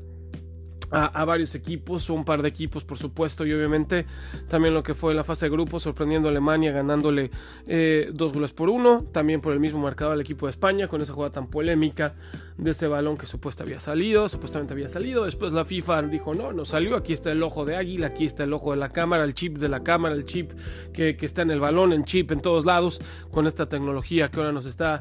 a, 0.94 1.26
varios 1.26 1.56
equipos, 1.56 2.10
un 2.10 2.24
par 2.24 2.42
de 2.42 2.50
equipos 2.50 2.84
por 2.84 2.98
supuesto 2.98 3.46
y 3.46 3.54
obviamente 3.54 4.06
también 4.48 4.74
lo 4.74 4.84
que 4.84 4.94
fue 4.94 5.14
la 5.14 5.24
fase 5.24 5.48
de 5.48 5.50
grupo 5.50 5.80
sorprendiendo 5.80 6.28
a 6.28 6.32
Alemania 6.32 6.72
ganándole 6.72 7.32
eh, 7.68 8.12
dos 8.14 8.34
goles 8.34 8.54
por 8.54 8.70
uno, 8.70 9.04
también 9.12 9.42
por 9.42 9.54
el 9.54 9.60
mismo 9.60 9.80
marcador 9.80 10.14
al 10.14 10.22
equipo 10.22 10.46
de 10.46 10.52
España 10.52 10.88
con 10.88 11.02
esa 11.02 11.14
jugada 11.14 11.32
tan 11.32 11.48
polémica 11.48 12.14
de 12.58 12.72
ese 12.72 12.88
balón 12.88 13.18
que 13.18 13.26
supuestamente 13.26 13.74
había 13.74 13.80
salido, 13.80 14.30
supuestamente 14.30 14.74
había 14.74 14.90
salido, 14.90 15.26
después 15.26 15.52
la 15.54 15.66
FIFA 15.66 16.04
dijo 16.04 16.36
no, 16.36 16.54
no 16.54 16.66
salió, 16.66 16.96
aquí 16.96 17.14
está 17.14 17.32
el 17.32 17.42
ojo 17.42 17.66
de 17.66 17.76
águila, 17.76 18.08
aquí 18.08 18.26
está 18.26 18.44
el 18.44 18.54
ojo 18.54 18.72
de 18.72 18.78
la 18.78 18.90
cámara, 18.90 19.24
el 19.24 19.34
chip 19.34 19.58
de 19.58 19.70
la 19.70 19.84
cámara, 19.84 20.16
el 20.16 20.26
chip 20.26 20.52
que, 20.94 21.18
está 21.20 21.42
en 21.42 21.52
el 21.52 21.60
balón, 21.60 21.94
el 21.94 22.06
chip 22.06 22.32
en 22.32 22.42
todos 22.42 22.66
lados 22.66 23.02
con 23.32 23.48
esta 23.48 23.68
tecnología 23.68 24.30
que 24.30 24.38
ahora 24.38 24.52
nos 24.52 24.66
está 24.66 25.00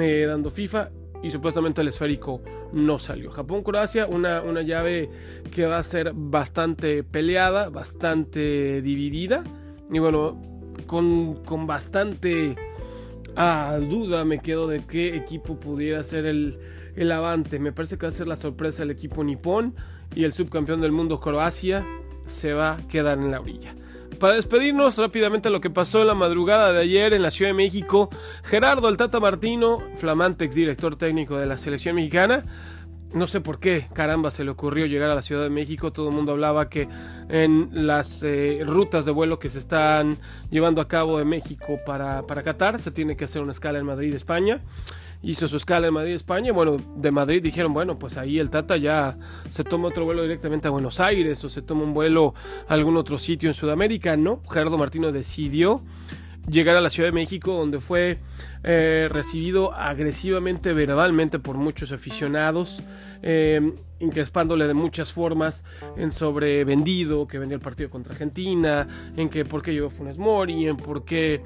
eh, 0.00 0.24
dando 0.26 0.50
FIFA 0.50 0.90
y 1.22 1.30
supuestamente 1.30 1.80
el 1.80 1.88
esférico 1.88 2.40
no 2.72 2.98
salió. 2.98 3.30
Japón-Croacia, 3.30 4.06
una, 4.06 4.42
una 4.42 4.62
llave 4.62 5.10
que 5.50 5.66
va 5.66 5.78
a 5.78 5.82
ser 5.82 6.12
bastante 6.14 7.02
peleada, 7.02 7.68
bastante 7.70 8.82
dividida 8.82 9.44
y 9.90 9.98
bueno, 9.98 10.40
con, 10.86 11.42
con 11.44 11.66
bastante 11.66 12.56
ah, 13.36 13.78
duda 13.80 14.24
me 14.24 14.40
quedo 14.40 14.68
de 14.68 14.84
qué 14.84 15.16
equipo 15.16 15.58
pudiera 15.58 16.02
ser 16.02 16.26
el, 16.26 16.58
el 16.96 17.10
avante. 17.12 17.58
Me 17.58 17.72
parece 17.72 17.96
que 17.98 18.06
va 18.06 18.10
a 18.10 18.12
ser 18.12 18.28
la 18.28 18.36
sorpresa 18.36 18.82
el 18.82 18.90
equipo 18.90 19.24
nipón 19.24 19.74
y 20.14 20.24
el 20.24 20.32
subcampeón 20.32 20.80
del 20.80 20.92
mundo 20.92 21.20
Croacia 21.20 21.86
se 22.26 22.52
va 22.52 22.74
a 22.74 22.88
quedar 22.88 23.18
en 23.18 23.30
la 23.30 23.40
orilla. 23.40 23.74
Para 24.18 24.34
despedirnos 24.34 24.98
rápidamente 24.98 25.48
lo 25.48 25.60
que 25.60 25.70
pasó 25.70 26.00
en 26.00 26.08
la 26.08 26.14
madrugada 26.14 26.72
de 26.72 26.80
ayer 26.80 27.14
en 27.14 27.22
la 27.22 27.30
Ciudad 27.30 27.50
de 27.52 27.56
México, 27.56 28.10
Gerardo 28.42 28.88
Altata 28.88 29.20
Martino, 29.20 29.78
flamante 29.96 30.44
exdirector 30.44 30.96
técnico 30.96 31.36
de 31.36 31.46
la 31.46 31.56
selección 31.56 31.94
mexicana, 31.94 32.44
no 33.14 33.28
sé 33.28 33.40
por 33.40 33.60
qué, 33.60 33.86
caramba, 33.92 34.32
se 34.32 34.42
le 34.42 34.50
ocurrió 34.50 34.86
llegar 34.86 35.08
a 35.08 35.14
la 35.14 35.22
Ciudad 35.22 35.44
de 35.44 35.50
México. 35.50 35.92
Todo 35.92 36.08
el 36.08 36.14
mundo 36.14 36.32
hablaba 36.32 36.68
que 36.68 36.88
en 37.28 37.70
las 37.72 38.24
eh, 38.24 38.60
rutas 38.64 39.06
de 39.06 39.12
vuelo 39.12 39.38
que 39.38 39.48
se 39.48 39.60
están 39.60 40.18
llevando 40.50 40.80
a 40.80 40.88
cabo 40.88 41.18
de 41.18 41.24
México 41.24 41.78
para, 41.86 42.22
para 42.22 42.42
Qatar 42.42 42.80
se 42.80 42.90
tiene 42.90 43.16
que 43.16 43.24
hacer 43.24 43.40
una 43.40 43.52
escala 43.52 43.78
en 43.78 43.86
Madrid, 43.86 44.14
España 44.14 44.60
hizo 45.22 45.48
su 45.48 45.56
escala 45.56 45.88
en 45.88 45.94
Madrid, 45.94 46.14
España. 46.14 46.52
Bueno, 46.52 46.76
de 46.96 47.10
Madrid 47.10 47.42
dijeron, 47.42 47.72
bueno, 47.72 47.98
pues 47.98 48.16
ahí 48.16 48.38
el 48.38 48.50
Tata 48.50 48.76
ya 48.76 49.16
se 49.50 49.64
toma 49.64 49.88
otro 49.88 50.04
vuelo 50.04 50.22
directamente 50.22 50.68
a 50.68 50.70
Buenos 50.70 51.00
Aires 51.00 51.44
o 51.44 51.48
se 51.48 51.62
toma 51.62 51.82
un 51.82 51.94
vuelo 51.94 52.34
a 52.68 52.74
algún 52.74 52.96
otro 52.96 53.18
sitio 53.18 53.48
en 53.48 53.54
Sudamérica. 53.54 54.16
No, 54.16 54.42
Gerardo 54.48 54.78
Martino 54.78 55.12
decidió 55.12 55.82
llegar 56.48 56.76
a 56.76 56.80
la 56.80 56.90
Ciudad 56.90 57.08
de 57.08 57.12
México 57.12 57.52
donde 57.52 57.80
fue 57.80 58.18
eh, 58.64 59.08
recibido 59.10 59.72
agresivamente, 59.74 60.72
verbalmente 60.72 61.38
por 61.38 61.56
muchos 61.56 61.92
aficionados, 61.92 62.82
eh, 63.22 63.72
increspándole 64.00 64.66
de 64.66 64.74
muchas 64.74 65.12
formas 65.12 65.64
en 65.96 66.10
sobre 66.10 66.64
vendido, 66.64 67.26
que 67.26 67.38
vendió 67.38 67.56
el 67.56 67.62
partido 67.62 67.90
contra 67.90 68.12
Argentina, 68.12 69.12
en 69.16 69.28
que 69.28 69.44
por 69.44 69.62
qué 69.62 69.72
llevó 69.72 69.90
Funes 69.90 70.18
Mori, 70.18 70.66
en 70.66 70.76
por 70.76 71.04
qué 71.04 71.40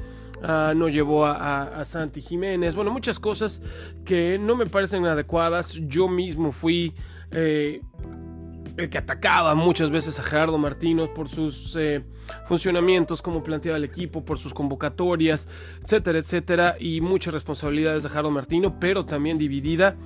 Ah, 0.44 0.72
no 0.74 0.88
llevó 0.88 1.24
a, 1.24 1.84
Santi 1.84 2.20
Jiménez, 2.20 2.74
bueno, 2.74 2.90
muchas 2.90 3.20
cosas 3.20 3.62
que 4.04 4.38
no 4.38 4.56
me 4.56 4.66
parecen 4.66 5.04
adecuadas. 5.06 5.78
Yo 5.86 6.08
mismo 6.08 6.50
fui 6.50 6.94
eh, 7.30 7.80
el 8.76 8.90
que 8.90 8.98
atacaba 8.98 9.54
muchas 9.54 9.90
veces 9.90 10.18
a 10.18 10.22
Gerardo 10.22 10.58
Martínez 10.58 11.08
por 11.10 11.28
sus 11.28 11.76
eh, 11.76 12.04
funcionamientos, 12.44 13.22
como 13.22 13.44
planteaba 13.44 13.78
el 13.78 13.84
equipo, 13.84 14.24
por 14.24 14.38
sus 14.38 14.52
convocatorias, 14.52 15.46
etcétera, 15.84 16.18
etcétera, 16.18 16.76
y 16.80 17.00
muchas 17.00 17.34
responsabilidades 17.34 18.02
de 18.02 18.08
Gerardo 18.08 18.30
Martino, 18.30 18.80
pero 18.80 19.04
también 19.04 19.38
dividida 19.38 19.96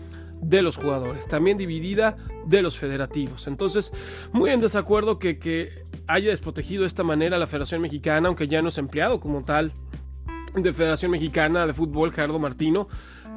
de 0.43 0.61
los 0.61 0.77
jugadores, 0.77 1.27
también 1.29 1.57
dividida 1.57 2.19
de 2.45 2.61
los 2.61 2.77
federativos. 2.77 3.47
Entonces, 3.47 3.93
muy 4.33 4.51
en 4.51 4.61
desacuerdo 4.61 5.19
que, 5.19 5.39
que 5.39 5.87
haya 6.07 6.29
desprotegido 6.29 6.83
de 6.83 6.89
esta 6.89 7.05
manera 7.05 7.39
la 7.39 7.47
Federación 7.47 7.81
Mexicana, 7.81 8.29
aunque 8.29 8.47
ya 8.47 8.61
no 8.61 8.69
es 8.69 8.77
empleado 8.77 9.19
como 9.19 9.45
tal 9.45 9.73
de 10.63 10.73
Federación 10.73 11.11
Mexicana 11.11 11.67
de 11.67 11.73
Fútbol, 11.73 12.13
Gerardo 12.13 12.39
Martino, 12.39 12.89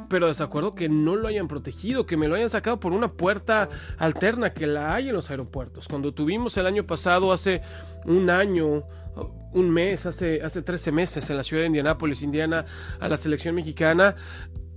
pero 0.08 0.28
desacuerdo 0.28 0.74
que 0.74 0.90
no 0.90 1.16
lo 1.16 1.28
hayan 1.28 1.48
protegido, 1.48 2.06
que 2.06 2.18
me 2.18 2.28
lo 2.28 2.36
hayan 2.36 2.50
sacado 2.50 2.80
por 2.80 2.94
una 2.94 3.10
puerta 3.10 3.70
alterna 3.98 4.54
que 4.54 4.68
la 4.68 4.94
hay 4.96 5.10
en 5.10 5.16
los 5.16 5.30
aeropuertos. 5.30 5.88
Cuando 5.88 6.14
tuvimos 6.14 6.58
el 6.58 6.66
año 6.66 6.86
pasado, 6.86 7.32
hace 7.32 7.62
un 8.06 8.30
año, 8.30 8.84
un 9.54 9.70
mes, 9.70 10.06
hace, 10.06 10.42
hace 10.42 10.62
13 10.62 10.92
meses 10.92 11.30
en 11.30 11.38
la 11.38 11.44
ciudad 11.44 11.64
de 11.64 11.68
Indianápolis, 11.68 12.22
Indiana, 12.22 12.66
a 13.00 13.08
la 13.08 13.18
selección 13.18 13.56
mexicana, 13.56 14.16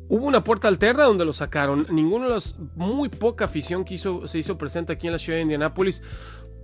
Hubo 0.09 0.27
una 0.27 0.45
puerta 0.45 0.69
alterna 0.69 1.05
donde 1.05 1.25
lo 1.25 1.33
sacaron. 1.33 1.87
Ninguno 1.89 2.27
de 2.27 2.35
los 2.35 2.57
muy 2.75 3.09
poca 3.09 3.47
afición 3.47 3.83
que 3.83 3.97
se 3.97 4.39
hizo 4.39 4.59
presente 4.59 4.93
aquí 4.93 5.07
en 5.07 5.15
la 5.15 5.19
ciudad 5.19 5.39
de 5.39 5.43
Indianápolis 5.43 6.03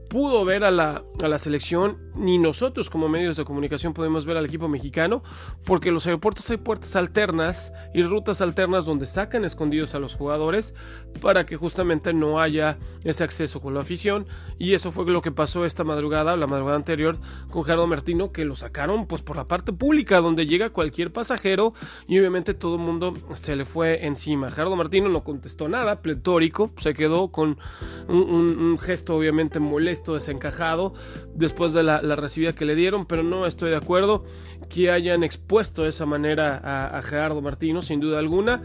pudo 0.09 0.45
ver 0.45 0.65
a 0.65 0.71
la, 0.71 1.05
a 1.23 1.29
la, 1.29 1.38
selección, 1.38 1.99
ni 2.15 2.38
nosotros 2.38 2.88
como 2.88 3.09
medios 3.09 3.37
de 3.37 3.45
comunicación 3.45 3.93
podemos 3.93 4.25
ver 4.25 4.37
al 4.37 4.47
equipo 4.47 4.67
mexicano, 4.67 5.23
porque 5.65 5.93
los 5.93 6.07
aeropuertos 6.07 6.49
hay 6.50 6.57
puertas 6.57 6.97
alternas 6.97 7.73
y 7.95 8.03
rutas 8.03 8.41
alternas 8.41 8.87
donde 8.87 9.07
sacan 9.07 9.45
escondidos 9.45 9.95
a 9.95 9.99
los 9.99 10.15
jugadores 10.15 10.75
para 11.21 11.45
que 11.45 11.57
justamente 11.57 12.12
no 12.15 12.41
haya 12.41 12.79
ese 13.05 13.23
acceso 13.23 13.61
con 13.61 13.75
la 13.75 13.81
afición. 13.81 14.27
Y 14.59 14.75
eso 14.75 14.91
fue 14.93 15.05
lo 15.07 15.21
que 15.21 15.31
pasó 15.31 15.65
esta 15.65 15.85
madrugada, 15.85 16.37
la 16.37 16.47
madrugada 16.47 16.77
anterior, 16.77 17.19
con 17.50 17.65
Gerardo 17.65 17.87
Martino, 17.87 18.33
que 18.33 18.45
lo 18.45 18.57
sacaron 18.57 19.07
pues 19.07 19.23
por 19.23 19.37
la 19.37 19.47
parte 19.47 19.73
pública, 19.73 20.21
donde 20.21 20.47
llega 20.47 20.71
cualquier 20.71 21.12
pasajero 21.12 21.75
y 22.07 22.19
obviamente 22.19 22.55
todo 22.55 22.77
el 22.77 22.83
mundo 22.83 23.15
se 23.35 23.57
le 23.57 23.67
fue 23.67 24.07
encima. 24.07 24.50
Gerardo 24.50 24.77
Martino 24.77 25.09
no 25.09 25.23
contestó 25.23 25.69
nada, 25.69 26.00
pletórico, 26.00 26.73
se 26.79 26.95
quedó 26.95 27.29
con 27.29 27.59
un 28.09 28.79
gesto 28.79 29.15
obviamente 29.15 29.61
molesto 29.61 29.98
desencajado 30.07 30.95
después 31.35 31.73
de 31.73 31.83
la, 31.83 32.00
recibida 32.17 32.52
que 32.52 32.64
le 32.64 32.75
dieron, 32.75 33.07
pero 33.07 33.23
no 33.23 33.47
estoy 33.47 33.71
de 33.71 33.76
acuerdo 33.76 34.25
que 34.69 34.90
hayan 34.90 35.23
expuesto 35.23 35.83
de 35.83 35.90
esa 35.90 36.07
manera 36.07 36.61
a, 36.97 37.02
Gerardo 37.02 37.40
Martino, 37.40 37.83
sin 37.83 38.00
duda 38.00 38.19
alguna 38.19 38.62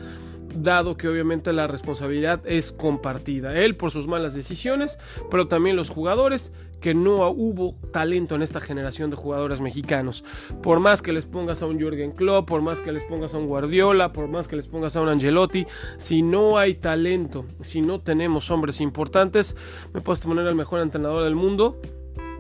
dado 0.56 0.98
que 0.98 1.08
obviamente 1.08 1.54
la 1.54 1.68
responsabilidad 1.68 2.42
es 2.46 2.72
compartida. 2.72 3.56
Él 3.56 3.76
por 3.76 3.92
sus 3.92 4.08
malas 4.08 4.34
decisiones, 4.34 4.98
pero 5.30 5.48
también 5.48 5.76
los 5.76 5.90
jugadores, 5.90 6.52
que 6.84 6.94
no 6.94 7.30
hubo 7.30 7.76
talento 7.94 8.36
en 8.36 8.42
esta 8.42 8.60
generación 8.60 9.10
de 9.10 9.16
jugadores 9.16 9.62
mexicanos. 9.62 10.26
Por 10.62 10.82
más 10.82 11.02
que 11.02 11.14
les 11.14 11.26
pongas 11.26 11.64
a 11.64 11.66
un 11.66 11.80
Jürgen 11.80 12.12
Klopp, 12.12 12.46
por 12.46 12.62
más 12.62 12.82
que 12.82 12.92
les 12.92 13.06
pongas 13.06 13.34
a 13.34 13.38
un 13.38 13.48
Guardiola, 13.48 14.12
por 14.12 14.28
más 14.28 14.50
que 14.50 14.58
les 14.58 14.68
pongas 14.68 14.98
a 14.98 15.02
un 15.02 15.08
Angelotti, 15.08 15.66
si 15.96 16.22
no 16.22 16.58
hay 16.58 16.76
talento, 16.76 17.46
si 17.62 17.82
no 17.82 18.02
tenemos 18.02 18.52
hombres 18.52 18.82
importantes, 18.82 19.56
me 19.94 20.02
puedes 20.02 20.20
poner 20.20 20.46
al 20.46 20.56
mejor 20.56 20.82
entrenador 20.82 21.24
del 21.24 21.36
mundo 21.36 21.80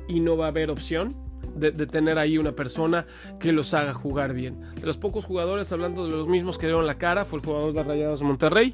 y 0.09 0.19
no 0.19 0.35
va 0.35 0.45
a 0.45 0.49
haber 0.49 0.69
opción 0.71 1.22
de, 1.55 1.71
tener 1.87 2.17
ahí 2.17 2.37
una 2.37 2.53
persona 2.53 3.05
que 3.39 3.51
los 3.51 3.73
haga 3.73 3.93
jugar 3.93 4.33
bien. 4.33 4.59
De 4.75 4.85
los 4.85 4.97
pocos 4.97 5.25
jugadores, 5.25 5.71
hablando 5.71 6.05
de 6.05 6.11
los 6.11 6.27
mismos 6.27 6.57
que 6.57 6.67
dieron 6.67 6.87
la 6.87 6.97
cara, 6.97 7.25
fue 7.25 7.39
el 7.39 7.45
jugador 7.45 7.73
de 7.73 7.83
Rayados 7.83 8.21
Monterrey, 8.21 8.73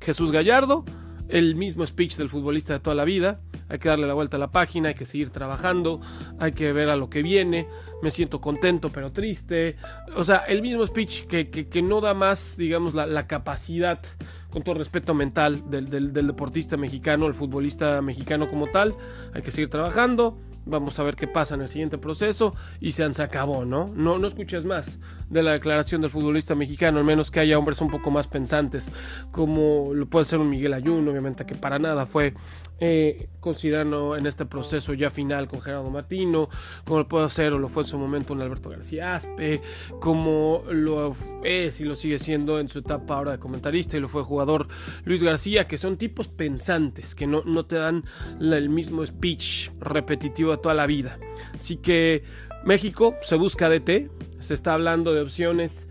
Jesús 0.00 0.32
Gallardo, 0.32 0.84
el 1.30 1.54
mismo 1.54 1.86
speech 1.86 2.16
del 2.16 2.28
futbolista 2.28 2.74
de 2.74 2.80
toda 2.80 2.96
la 2.96 3.04
vida. 3.04 3.38
Hay 3.68 3.78
que 3.78 3.88
darle 3.88 4.06
la 4.08 4.14
vuelta 4.14 4.36
a 4.36 4.40
la 4.40 4.50
página, 4.50 4.88
hay 4.88 4.94
que 4.94 5.04
seguir 5.04 5.30
trabajando, 5.30 6.00
hay 6.40 6.52
que 6.52 6.72
ver 6.72 6.88
a 6.88 6.96
lo 6.96 7.08
que 7.08 7.22
viene. 7.22 7.68
Me 8.02 8.10
siento 8.10 8.40
contento 8.40 8.90
pero 8.90 9.12
triste. 9.12 9.76
O 10.16 10.24
sea, 10.24 10.38
el 10.38 10.60
mismo 10.60 10.84
speech 10.84 11.26
que, 11.26 11.48
que, 11.48 11.82
no 11.82 12.00
da 12.00 12.12
más, 12.12 12.56
digamos, 12.56 12.94
la, 12.94 13.06
la, 13.06 13.28
capacidad, 13.28 14.00
con 14.50 14.62
todo 14.62 14.74
respeto 14.74 15.14
mental 15.14 15.70
del, 15.70 15.88
del 15.88 16.26
deportista 16.26 16.76
mexicano, 16.76 17.26
el 17.26 17.34
futbolista 17.34 18.02
mexicano 18.02 18.48
como 18.48 18.66
tal. 18.66 18.96
Hay 19.34 19.42
que 19.42 19.52
seguir 19.52 19.70
trabajando, 19.70 20.36
Vamos 20.70 20.98
a 20.98 21.02
ver 21.02 21.16
qué 21.16 21.26
pasa 21.26 21.54
en 21.54 21.62
el 21.62 21.68
siguiente 21.68 21.98
proceso 21.98 22.54
y 22.80 22.92
se, 22.92 23.04
acabó, 23.04 23.64
¿no? 23.64 23.90
¿no? 23.94 24.18
No 24.18 24.26
escuches 24.26 24.64
más 24.64 24.98
de 25.28 25.42
la 25.42 25.52
declaración 25.52 26.00
del 26.00 26.10
futbolista 26.10 26.54
mexicano, 26.54 26.98
al 26.98 27.04
menos 27.04 27.30
que 27.30 27.40
haya 27.40 27.58
hombres 27.58 27.80
un 27.80 27.90
poco 27.90 28.10
más 28.10 28.28
pensantes, 28.28 28.90
como 29.30 29.92
lo 29.94 30.06
puede 30.06 30.24
ser 30.24 30.38
un 30.38 30.50
Miguel 30.50 30.74
Ayun, 30.74 31.06
obviamente 31.08 31.44
que 31.44 31.54
para 31.54 31.78
nada 31.78 32.06
fue 32.06 32.34
eh, 32.80 33.28
considerando 33.40 34.16
en 34.16 34.26
este 34.26 34.46
proceso 34.46 34.94
ya 34.94 35.10
final 35.10 35.48
con 35.48 35.60
Gerardo 35.60 35.90
Martino, 35.90 36.48
como 36.84 37.00
lo 37.00 37.08
puede 37.08 37.28
ser 37.28 37.52
o 37.52 37.58
lo 37.58 37.68
fue 37.68 37.82
en 37.82 37.88
su 37.88 37.98
momento 37.98 38.32
un 38.32 38.40
Alberto 38.40 38.70
García 38.70 39.14
Aspe, 39.16 39.60
como 40.00 40.62
lo 40.70 41.12
es 41.44 41.80
y 41.80 41.84
lo 41.84 41.94
sigue 41.94 42.18
siendo 42.18 42.58
en 42.58 42.68
su 42.68 42.78
etapa 42.80 43.16
ahora 43.16 43.32
de 43.32 43.38
comentarista 43.38 43.96
y 43.96 44.00
lo 44.00 44.08
fue 44.08 44.22
jugador 44.22 44.68
Luis 45.04 45.22
García, 45.22 45.68
que 45.68 45.78
son 45.78 45.96
tipos 45.96 46.28
pensantes, 46.28 47.14
que 47.14 47.26
no, 47.26 47.42
no 47.44 47.66
te 47.66 47.76
dan 47.76 48.04
el 48.40 48.70
mismo 48.70 49.04
speech 49.04 49.70
repetitivo 49.80 50.58
toda 50.58 50.74
la 50.74 50.86
vida. 50.86 51.18
Así 51.54 51.76
que 51.76 52.24
México 52.64 53.14
se 53.22 53.36
busca 53.36 53.68
DT, 53.68 54.10
se 54.38 54.54
está 54.54 54.74
hablando 54.74 55.12
de 55.12 55.20
opciones 55.20 55.88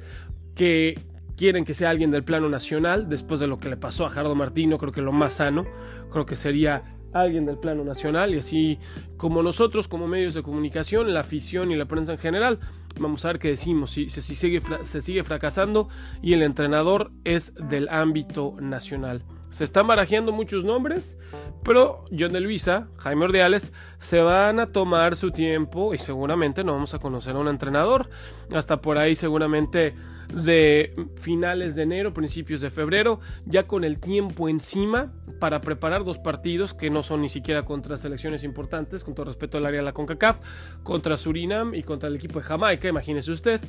que 0.55 0.99
quieren 1.39 1.63
que 1.63 1.73
sea 1.73 1.89
alguien 1.89 2.11
del 2.11 2.25
plano 2.25 2.49
nacional, 2.49 3.07
después 3.07 3.39
de 3.39 3.47
lo 3.47 3.57
que 3.59 3.69
le 3.69 3.77
pasó 3.77 4.05
a 4.05 4.09
Jardo 4.09 4.35
Martino, 4.35 4.77
creo 4.77 4.91
que 4.91 5.01
lo 5.01 5.13
más 5.13 5.35
sano, 5.35 5.65
creo 6.11 6.25
que 6.25 6.35
sería 6.35 6.97
alguien 7.13 7.45
del 7.45 7.57
plano 7.57 7.85
nacional 7.85 8.35
y 8.35 8.39
así 8.39 8.77
como 9.15 9.41
nosotros 9.41 9.87
como 9.87 10.05
medios 10.05 10.33
de 10.33 10.43
comunicación, 10.43 11.13
la 11.13 11.21
afición 11.21 11.71
y 11.71 11.77
la 11.77 11.85
prensa 11.85 12.11
en 12.11 12.17
general, 12.17 12.59
vamos 12.99 13.23
a 13.23 13.29
ver 13.29 13.39
qué 13.39 13.47
decimos, 13.47 13.91
si, 13.91 14.09
si 14.09 14.35
sigue, 14.35 14.61
se 14.81 14.99
sigue 14.99 15.23
fracasando 15.23 15.87
y 16.21 16.33
el 16.33 16.41
entrenador 16.41 17.13
es 17.23 17.53
del 17.55 17.87
ámbito 17.87 18.55
nacional. 18.59 19.23
Se 19.49 19.63
están 19.63 19.87
barajeando 19.87 20.33
muchos 20.33 20.65
nombres, 20.65 21.19
pero 21.63 22.03
John 22.11 22.33
de 22.33 22.41
Luisa, 22.41 22.89
Jaime 22.97 23.23
Ordeales, 23.23 23.71
se 23.97 24.19
van 24.19 24.59
a 24.59 24.67
tomar 24.67 25.15
su 25.15 25.31
tiempo 25.31 25.93
y 25.93 25.99
seguramente 25.99 26.65
no 26.65 26.73
vamos 26.73 26.93
a 26.93 26.99
conocer 26.99 27.37
a 27.37 27.39
un 27.39 27.47
entrenador. 27.47 28.09
Hasta 28.53 28.81
por 28.81 28.97
ahí 28.97 29.15
seguramente 29.15 29.95
de 30.33 30.93
finales 31.15 31.75
de 31.75 31.83
enero, 31.83 32.13
principios 32.13 32.61
de 32.61 32.69
febrero, 32.69 33.19
ya 33.45 33.67
con 33.67 33.83
el 33.83 33.99
tiempo 33.99 34.49
encima 34.49 35.11
para 35.39 35.61
preparar 35.61 36.03
dos 36.03 36.17
partidos 36.17 36.73
que 36.73 36.89
no 36.89 37.01
son 37.01 37.21
ni 37.21 37.29
siquiera 37.29 37.63
contra 37.63 37.97
selecciones 37.97 38.43
importantes, 38.43 39.03
con 39.03 39.15
todo 39.15 39.25
respeto 39.25 39.57
al 39.57 39.65
área 39.65 39.79
de 39.79 39.85
la 39.85 39.93
CONCACAF, 39.93 40.39
contra 40.83 41.17
Surinam 41.17 41.73
y 41.73 41.83
contra 41.83 42.09
el 42.09 42.15
equipo 42.15 42.39
de 42.39 42.45
Jamaica, 42.45 42.89
imagínese 42.89 43.31
usted, 43.31 43.61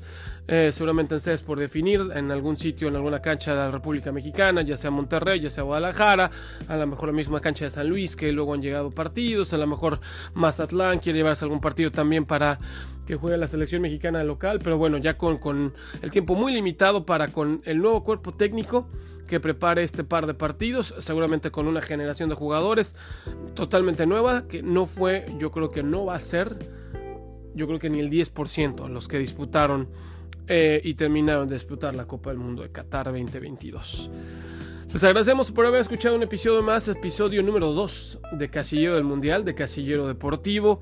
eh, 0.49 0.71
seguramente 0.73 1.15
en 1.15 1.39
por 1.47 1.59
definir 1.59 2.01
en 2.15 2.31
algún 2.31 2.59
sitio, 2.59 2.89
en 2.89 2.97
alguna 2.97 3.21
cancha 3.21 3.53
de 3.53 3.59
la 3.59 3.71
República 3.71 4.11
Mexicana, 4.11 4.63
ya 4.63 4.77
sea 4.77 4.91
Monterrey, 4.91 5.41
ya 5.41 5.51
sea 5.51 5.63
Guadalajara, 5.63 6.31
a 6.67 6.77
lo 6.77 6.87
mejor 6.87 7.09
la 7.09 7.15
misma 7.15 7.41
cancha 7.41 7.65
de 7.67 7.71
San 7.71 7.89
Luis, 7.89 8.17
que 8.17 8.33
luego 8.33 8.55
han 8.55 8.63
llegado 8.63 8.91
partidos, 8.91 9.55
a 9.55 9.59
lo 9.59 9.67
mejor 9.67 10.01
Mazatlán 10.35 10.99
quiere 10.99 11.19
llevarse 11.19 11.45
algún 11.45 11.61
partido 11.61 11.93
también 11.93 12.25
para 12.25 12.59
que 13.07 13.17
juegue 13.17 13.37
la 13.37 13.49
selección 13.49 13.83
mexicana 13.83 14.23
local, 14.23 14.61
pero 14.63 14.79
bueno, 14.79 14.99
ya 14.99 15.19
con, 15.19 15.39
con 15.39 15.75
el 16.01 16.11
tiempo 16.11 16.37
muy 16.37 16.50
limitado 16.51 17.07
para 17.07 17.33
con 17.33 17.63
el 17.65 17.79
nuevo 17.79 18.05
cuerpo 18.05 18.33
técnico 18.33 18.89
que 19.27 19.41
prepare 19.41 19.85
este 19.85 20.03
par 20.03 20.27
de 20.27 20.35
partidos, 20.35 20.95
seguramente 20.99 21.51
con 21.51 21.69
una 21.69 21.81
generación 21.81 22.29
de 22.29 22.35
jugadores 22.35 22.97
totalmente 23.55 24.05
nueva, 24.05 24.49
que 24.49 24.63
no 24.63 24.87
fue, 24.87 25.27
yo 25.39 25.53
creo 25.53 25.71
que 25.71 25.85
no 25.85 26.05
va 26.05 26.17
a 26.17 26.21
ser, 26.21 26.57
yo 27.55 27.67
creo 27.69 27.79
que 27.79 27.89
ni 27.89 28.01
el 28.01 28.11
10% 28.11 28.89
los 28.89 29.07
que 29.07 29.19
disputaron 29.19 29.89
eh, 30.49 30.81
y 30.83 30.95
terminaron 30.95 31.49
de 31.49 31.55
disputar 31.55 31.95
la 31.95 32.07
Copa 32.07 32.31
del 32.31 32.41
Mundo 32.41 32.63
de 32.63 32.73
Qatar 32.73 33.07
2022. 33.07 34.11
Les 34.93 35.05
agradecemos 35.05 35.53
por 35.53 35.65
haber 35.65 35.83
escuchado 35.83 36.17
un 36.17 36.25
episodio 36.25 36.65
más, 36.65 36.89
episodio 36.89 37.45
número 37.45 37.73
2 37.73 38.19
de 38.33 38.51
Casillero 38.51 38.97
del 38.97 39.05
Mundial, 39.05 39.45
de 39.45 39.55
Casillero 39.55 40.09
Deportivo. 40.09 40.81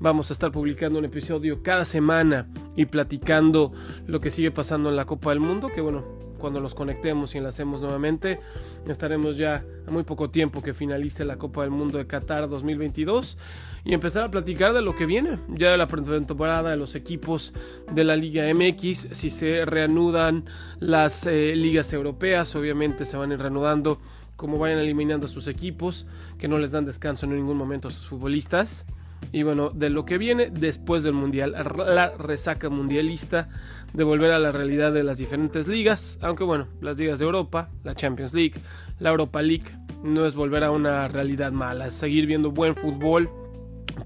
Vamos 0.00 0.30
a 0.30 0.32
estar 0.32 0.50
publicando 0.50 0.98
un 0.98 1.04
episodio 1.04 1.62
cada 1.62 1.84
semana 1.84 2.48
y 2.76 2.86
platicando 2.86 3.72
lo 4.06 4.20
que 4.20 4.30
sigue 4.30 4.50
pasando 4.50 4.88
en 4.88 4.96
la 4.96 5.04
Copa 5.04 5.30
del 5.30 5.40
Mundo, 5.40 5.68
que 5.74 5.80
bueno, 5.80 6.04
cuando 6.42 6.60
nos 6.60 6.74
conectemos 6.74 7.34
y 7.34 7.38
enlacemos 7.38 7.80
nuevamente. 7.80 8.40
Estaremos 8.88 9.38
ya 9.38 9.64
a 9.86 9.90
muy 9.90 10.02
poco 10.02 10.28
tiempo 10.28 10.60
que 10.60 10.74
finalice 10.74 11.24
la 11.24 11.36
Copa 11.36 11.62
del 11.62 11.70
Mundo 11.70 11.98
de 11.98 12.06
Qatar 12.08 12.48
2022 12.48 13.38
y 13.84 13.94
empezar 13.94 14.24
a 14.24 14.30
platicar 14.30 14.72
de 14.72 14.82
lo 14.82 14.96
que 14.96 15.06
viene, 15.06 15.38
ya 15.48 15.70
de 15.70 15.76
la 15.78 15.86
temporada 15.86 16.70
de 16.70 16.76
los 16.76 16.96
equipos 16.96 17.54
de 17.92 18.02
la 18.02 18.16
Liga 18.16 18.44
MX, 18.52 19.08
si 19.12 19.30
se 19.30 19.64
reanudan 19.64 20.44
las 20.80 21.26
eh, 21.26 21.54
ligas 21.54 21.92
europeas, 21.92 22.54
obviamente 22.56 23.04
se 23.04 23.16
van 23.16 23.30
a 23.30 23.34
ir 23.34 23.40
reanudando 23.40 23.98
como 24.34 24.58
vayan 24.58 24.80
eliminando 24.80 25.26
a 25.26 25.28
sus 25.28 25.46
equipos, 25.46 26.06
que 26.38 26.48
no 26.48 26.58
les 26.58 26.72
dan 26.72 26.84
descanso 26.84 27.26
en 27.26 27.36
ningún 27.36 27.56
momento 27.56 27.86
a 27.86 27.90
sus 27.92 28.08
futbolistas. 28.08 28.84
Y 29.30 29.44
bueno, 29.44 29.70
de 29.70 29.90
lo 29.90 30.04
que 30.04 30.18
viene 30.18 30.50
después 30.50 31.04
del 31.04 31.14
Mundial, 31.14 31.52
la 31.52 32.12
resaca 32.18 32.68
mundialista 32.68 33.48
de 33.92 34.04
volver 34.04 34.32
a 34.32 34.38
la 34.38 34.52
realidad 34.52 34.92
de 34.92 35.04
las 35.04 35.18
diferentes 35.18 35.68
ligas, 35.68 36.18
aunque 36.22 36.44
bueno, 36.44 36.68
las 36.80 36.96
ligas 36.96 37.18
de 37.18 37.26
Europa, 37.26 37.70
la 37.84 37.94
Champions 37.94 38.34
League, 38.34 38.54
la 38.98 39.10
Europa 39.10 39.40
League, 39.42 39.70
no 40.02 40.26
es 40.26 40.34
volver 40.34 40.64
a 40.64 40.70
una 40.70 41.08
realidad 41.08 41.52
mala, 41.52 41.86
es 41.86 41.94
seguir 41.94 42.26
viendo 42.26 42.50
buen 42.50 42.74
fútbol, 42.74 43.30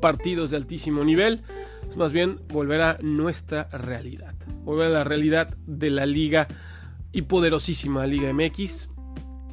partidos 0.00 0.50
de 0.50 0.58
altísimo 0.58 1.04
nivel, 1.04 1.42
es 1.88 1.96
más 1.96 2.12
bien 2.12 2.40
volver 2.49 2.80
a 2.82 2.99
nuestra 3.00 3.68
realidad, 3.73 4.35
volver 4.64 4.88
a 4.88 4.90
la 4.90 5.04
realidad 5.04 5.56
de 5.66 5.90
la 5.90 6.06
liga 6.06 6.46
y 7.12 7.22
poderosísima 7.22 8.07
Liga 8.07 8.33
MX, 8.33 8.88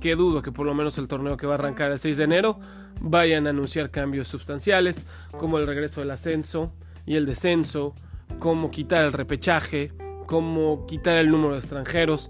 que 0.02 0.16
dudo 0.16 0.42
que 0.42 0.52
por 0.52 0.66
lo 0.66 0.74
menos 0.74 0.98
el 0.98 1.08
torneo 1.08 1.38
que 1.38 1.48
va 1.48 1.54
a 1.54 1.58
arrancar 1.58 1.92
el 1.92 2.00
6 2.00 2.18
de 2.18 2.24
enero 2.26 2.60
vayan 3.02 3.48
a 3.48 3.52
anunciar 3.52 3.92
cambios 3.92 4.28
sustanciales, 4.28 5.06
como 5.32 5.58
el 5.58 5.68
regreso 5.68 6.02
del 6.02 6.12
ascenso 6.12 6.74
y 7.06 7.16
el 7.16 7.26
descenso, 7.26 7.96
como 8.40 8.72
quitar 8.72 9.04
el 9.04 9.14
repechaje, 9.14 9.92
como 10.26 10.86
quitar 10.86 11.18
el 11.18 11.30
número 11.30 11.54
de 11.54 11.60
extranjeros. 11.60 12.30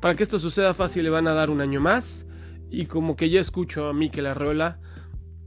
Para 0.00 0.14
que 0.14 0.22
esto 0.22 0.38
suceda 0.38 0.74
fácil 0.74 1.04
le 1.04 1.10
van 1.10 1.28
a 1.28 1.34
dar 1.34 1.50
un 1.50 1.60
año 1.60 1.80
más 1.80 2.26
y 2.70 2.86
como 2.86 3.16
que 3.16 3.30
ya 3.30 3.40
escucho 3.40 3.86
a 3.86 3.92
Mikel 3.92 4.26
Arreola 4.26 4.78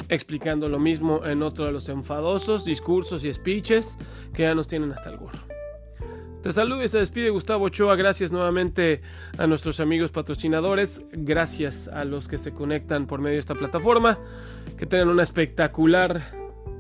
explicando 0.10 0.70
lo 0.70 0.80
mismo 0.80 1.26
en 1.26 1.42
otro 1.44 1.66
de 1.66 1.72
los 1.72 1.90
enfadosos 1.90 2.66
discursos 2.66 3.24
y 3.24 3.34
speeches 3.34 3.98
que 4.34 4.44
ya 4.44 4.56
nos 4.56 4.68
tienen 4.68 4.92
hasta 4.92 5.10
el 5.10 5.18
gorro. 5.18 5.53
Te 6.44 6.52
saludo 6.52 6.84
y 6.84 6.90
se 6.90 6.98
despide 6.98 7.30
Gustavo 7.30 7.64
Ochoa. 7.64 7.96
Gracias 7.96 8.34
nuevamente 8.34 9.02
a 9.38 9.48
nuestros 9.48 9.80
amigos 9.80 10.12
patrocinadores. 10.12 11.06
Gracias 11.14 11.88
a 11.88 12.04
los 12.04 12.28
que 12.28 12.38
se 12.38 12.52
conectan 12.52 13.08
por 13.08 13.22
medio 13.22 13.36
de 13.36 13.40
esta 13.40 13.56
plataforma. 13.56 14.20
Que 14.78 14.86
tengan 14.86 15.08
una 15.08 15.24
espectacular 15.24 16.22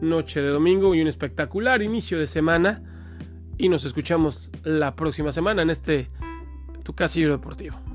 noche 0.02 0.42
de 0.42 0.50
domingo 0.50 0.94
y 0.94 1.02
un 1.02 1.08
espectacular 1.08 1.82
inicio 1.82 2.20
de 2.20 2.28
semana. 2.28 2.84
Y 3.58 3.70
nos 3.70 3.86
escuchamos 3.86 4.52
la 4.66 4.98
próxima 4.98 5.32
semana 5.32 5.62
en 5.62 5.70
este 5.70 6.10
Tu 6.84 6.94
Casillero 6.94 7.32
Deportivo. 7.32 7.93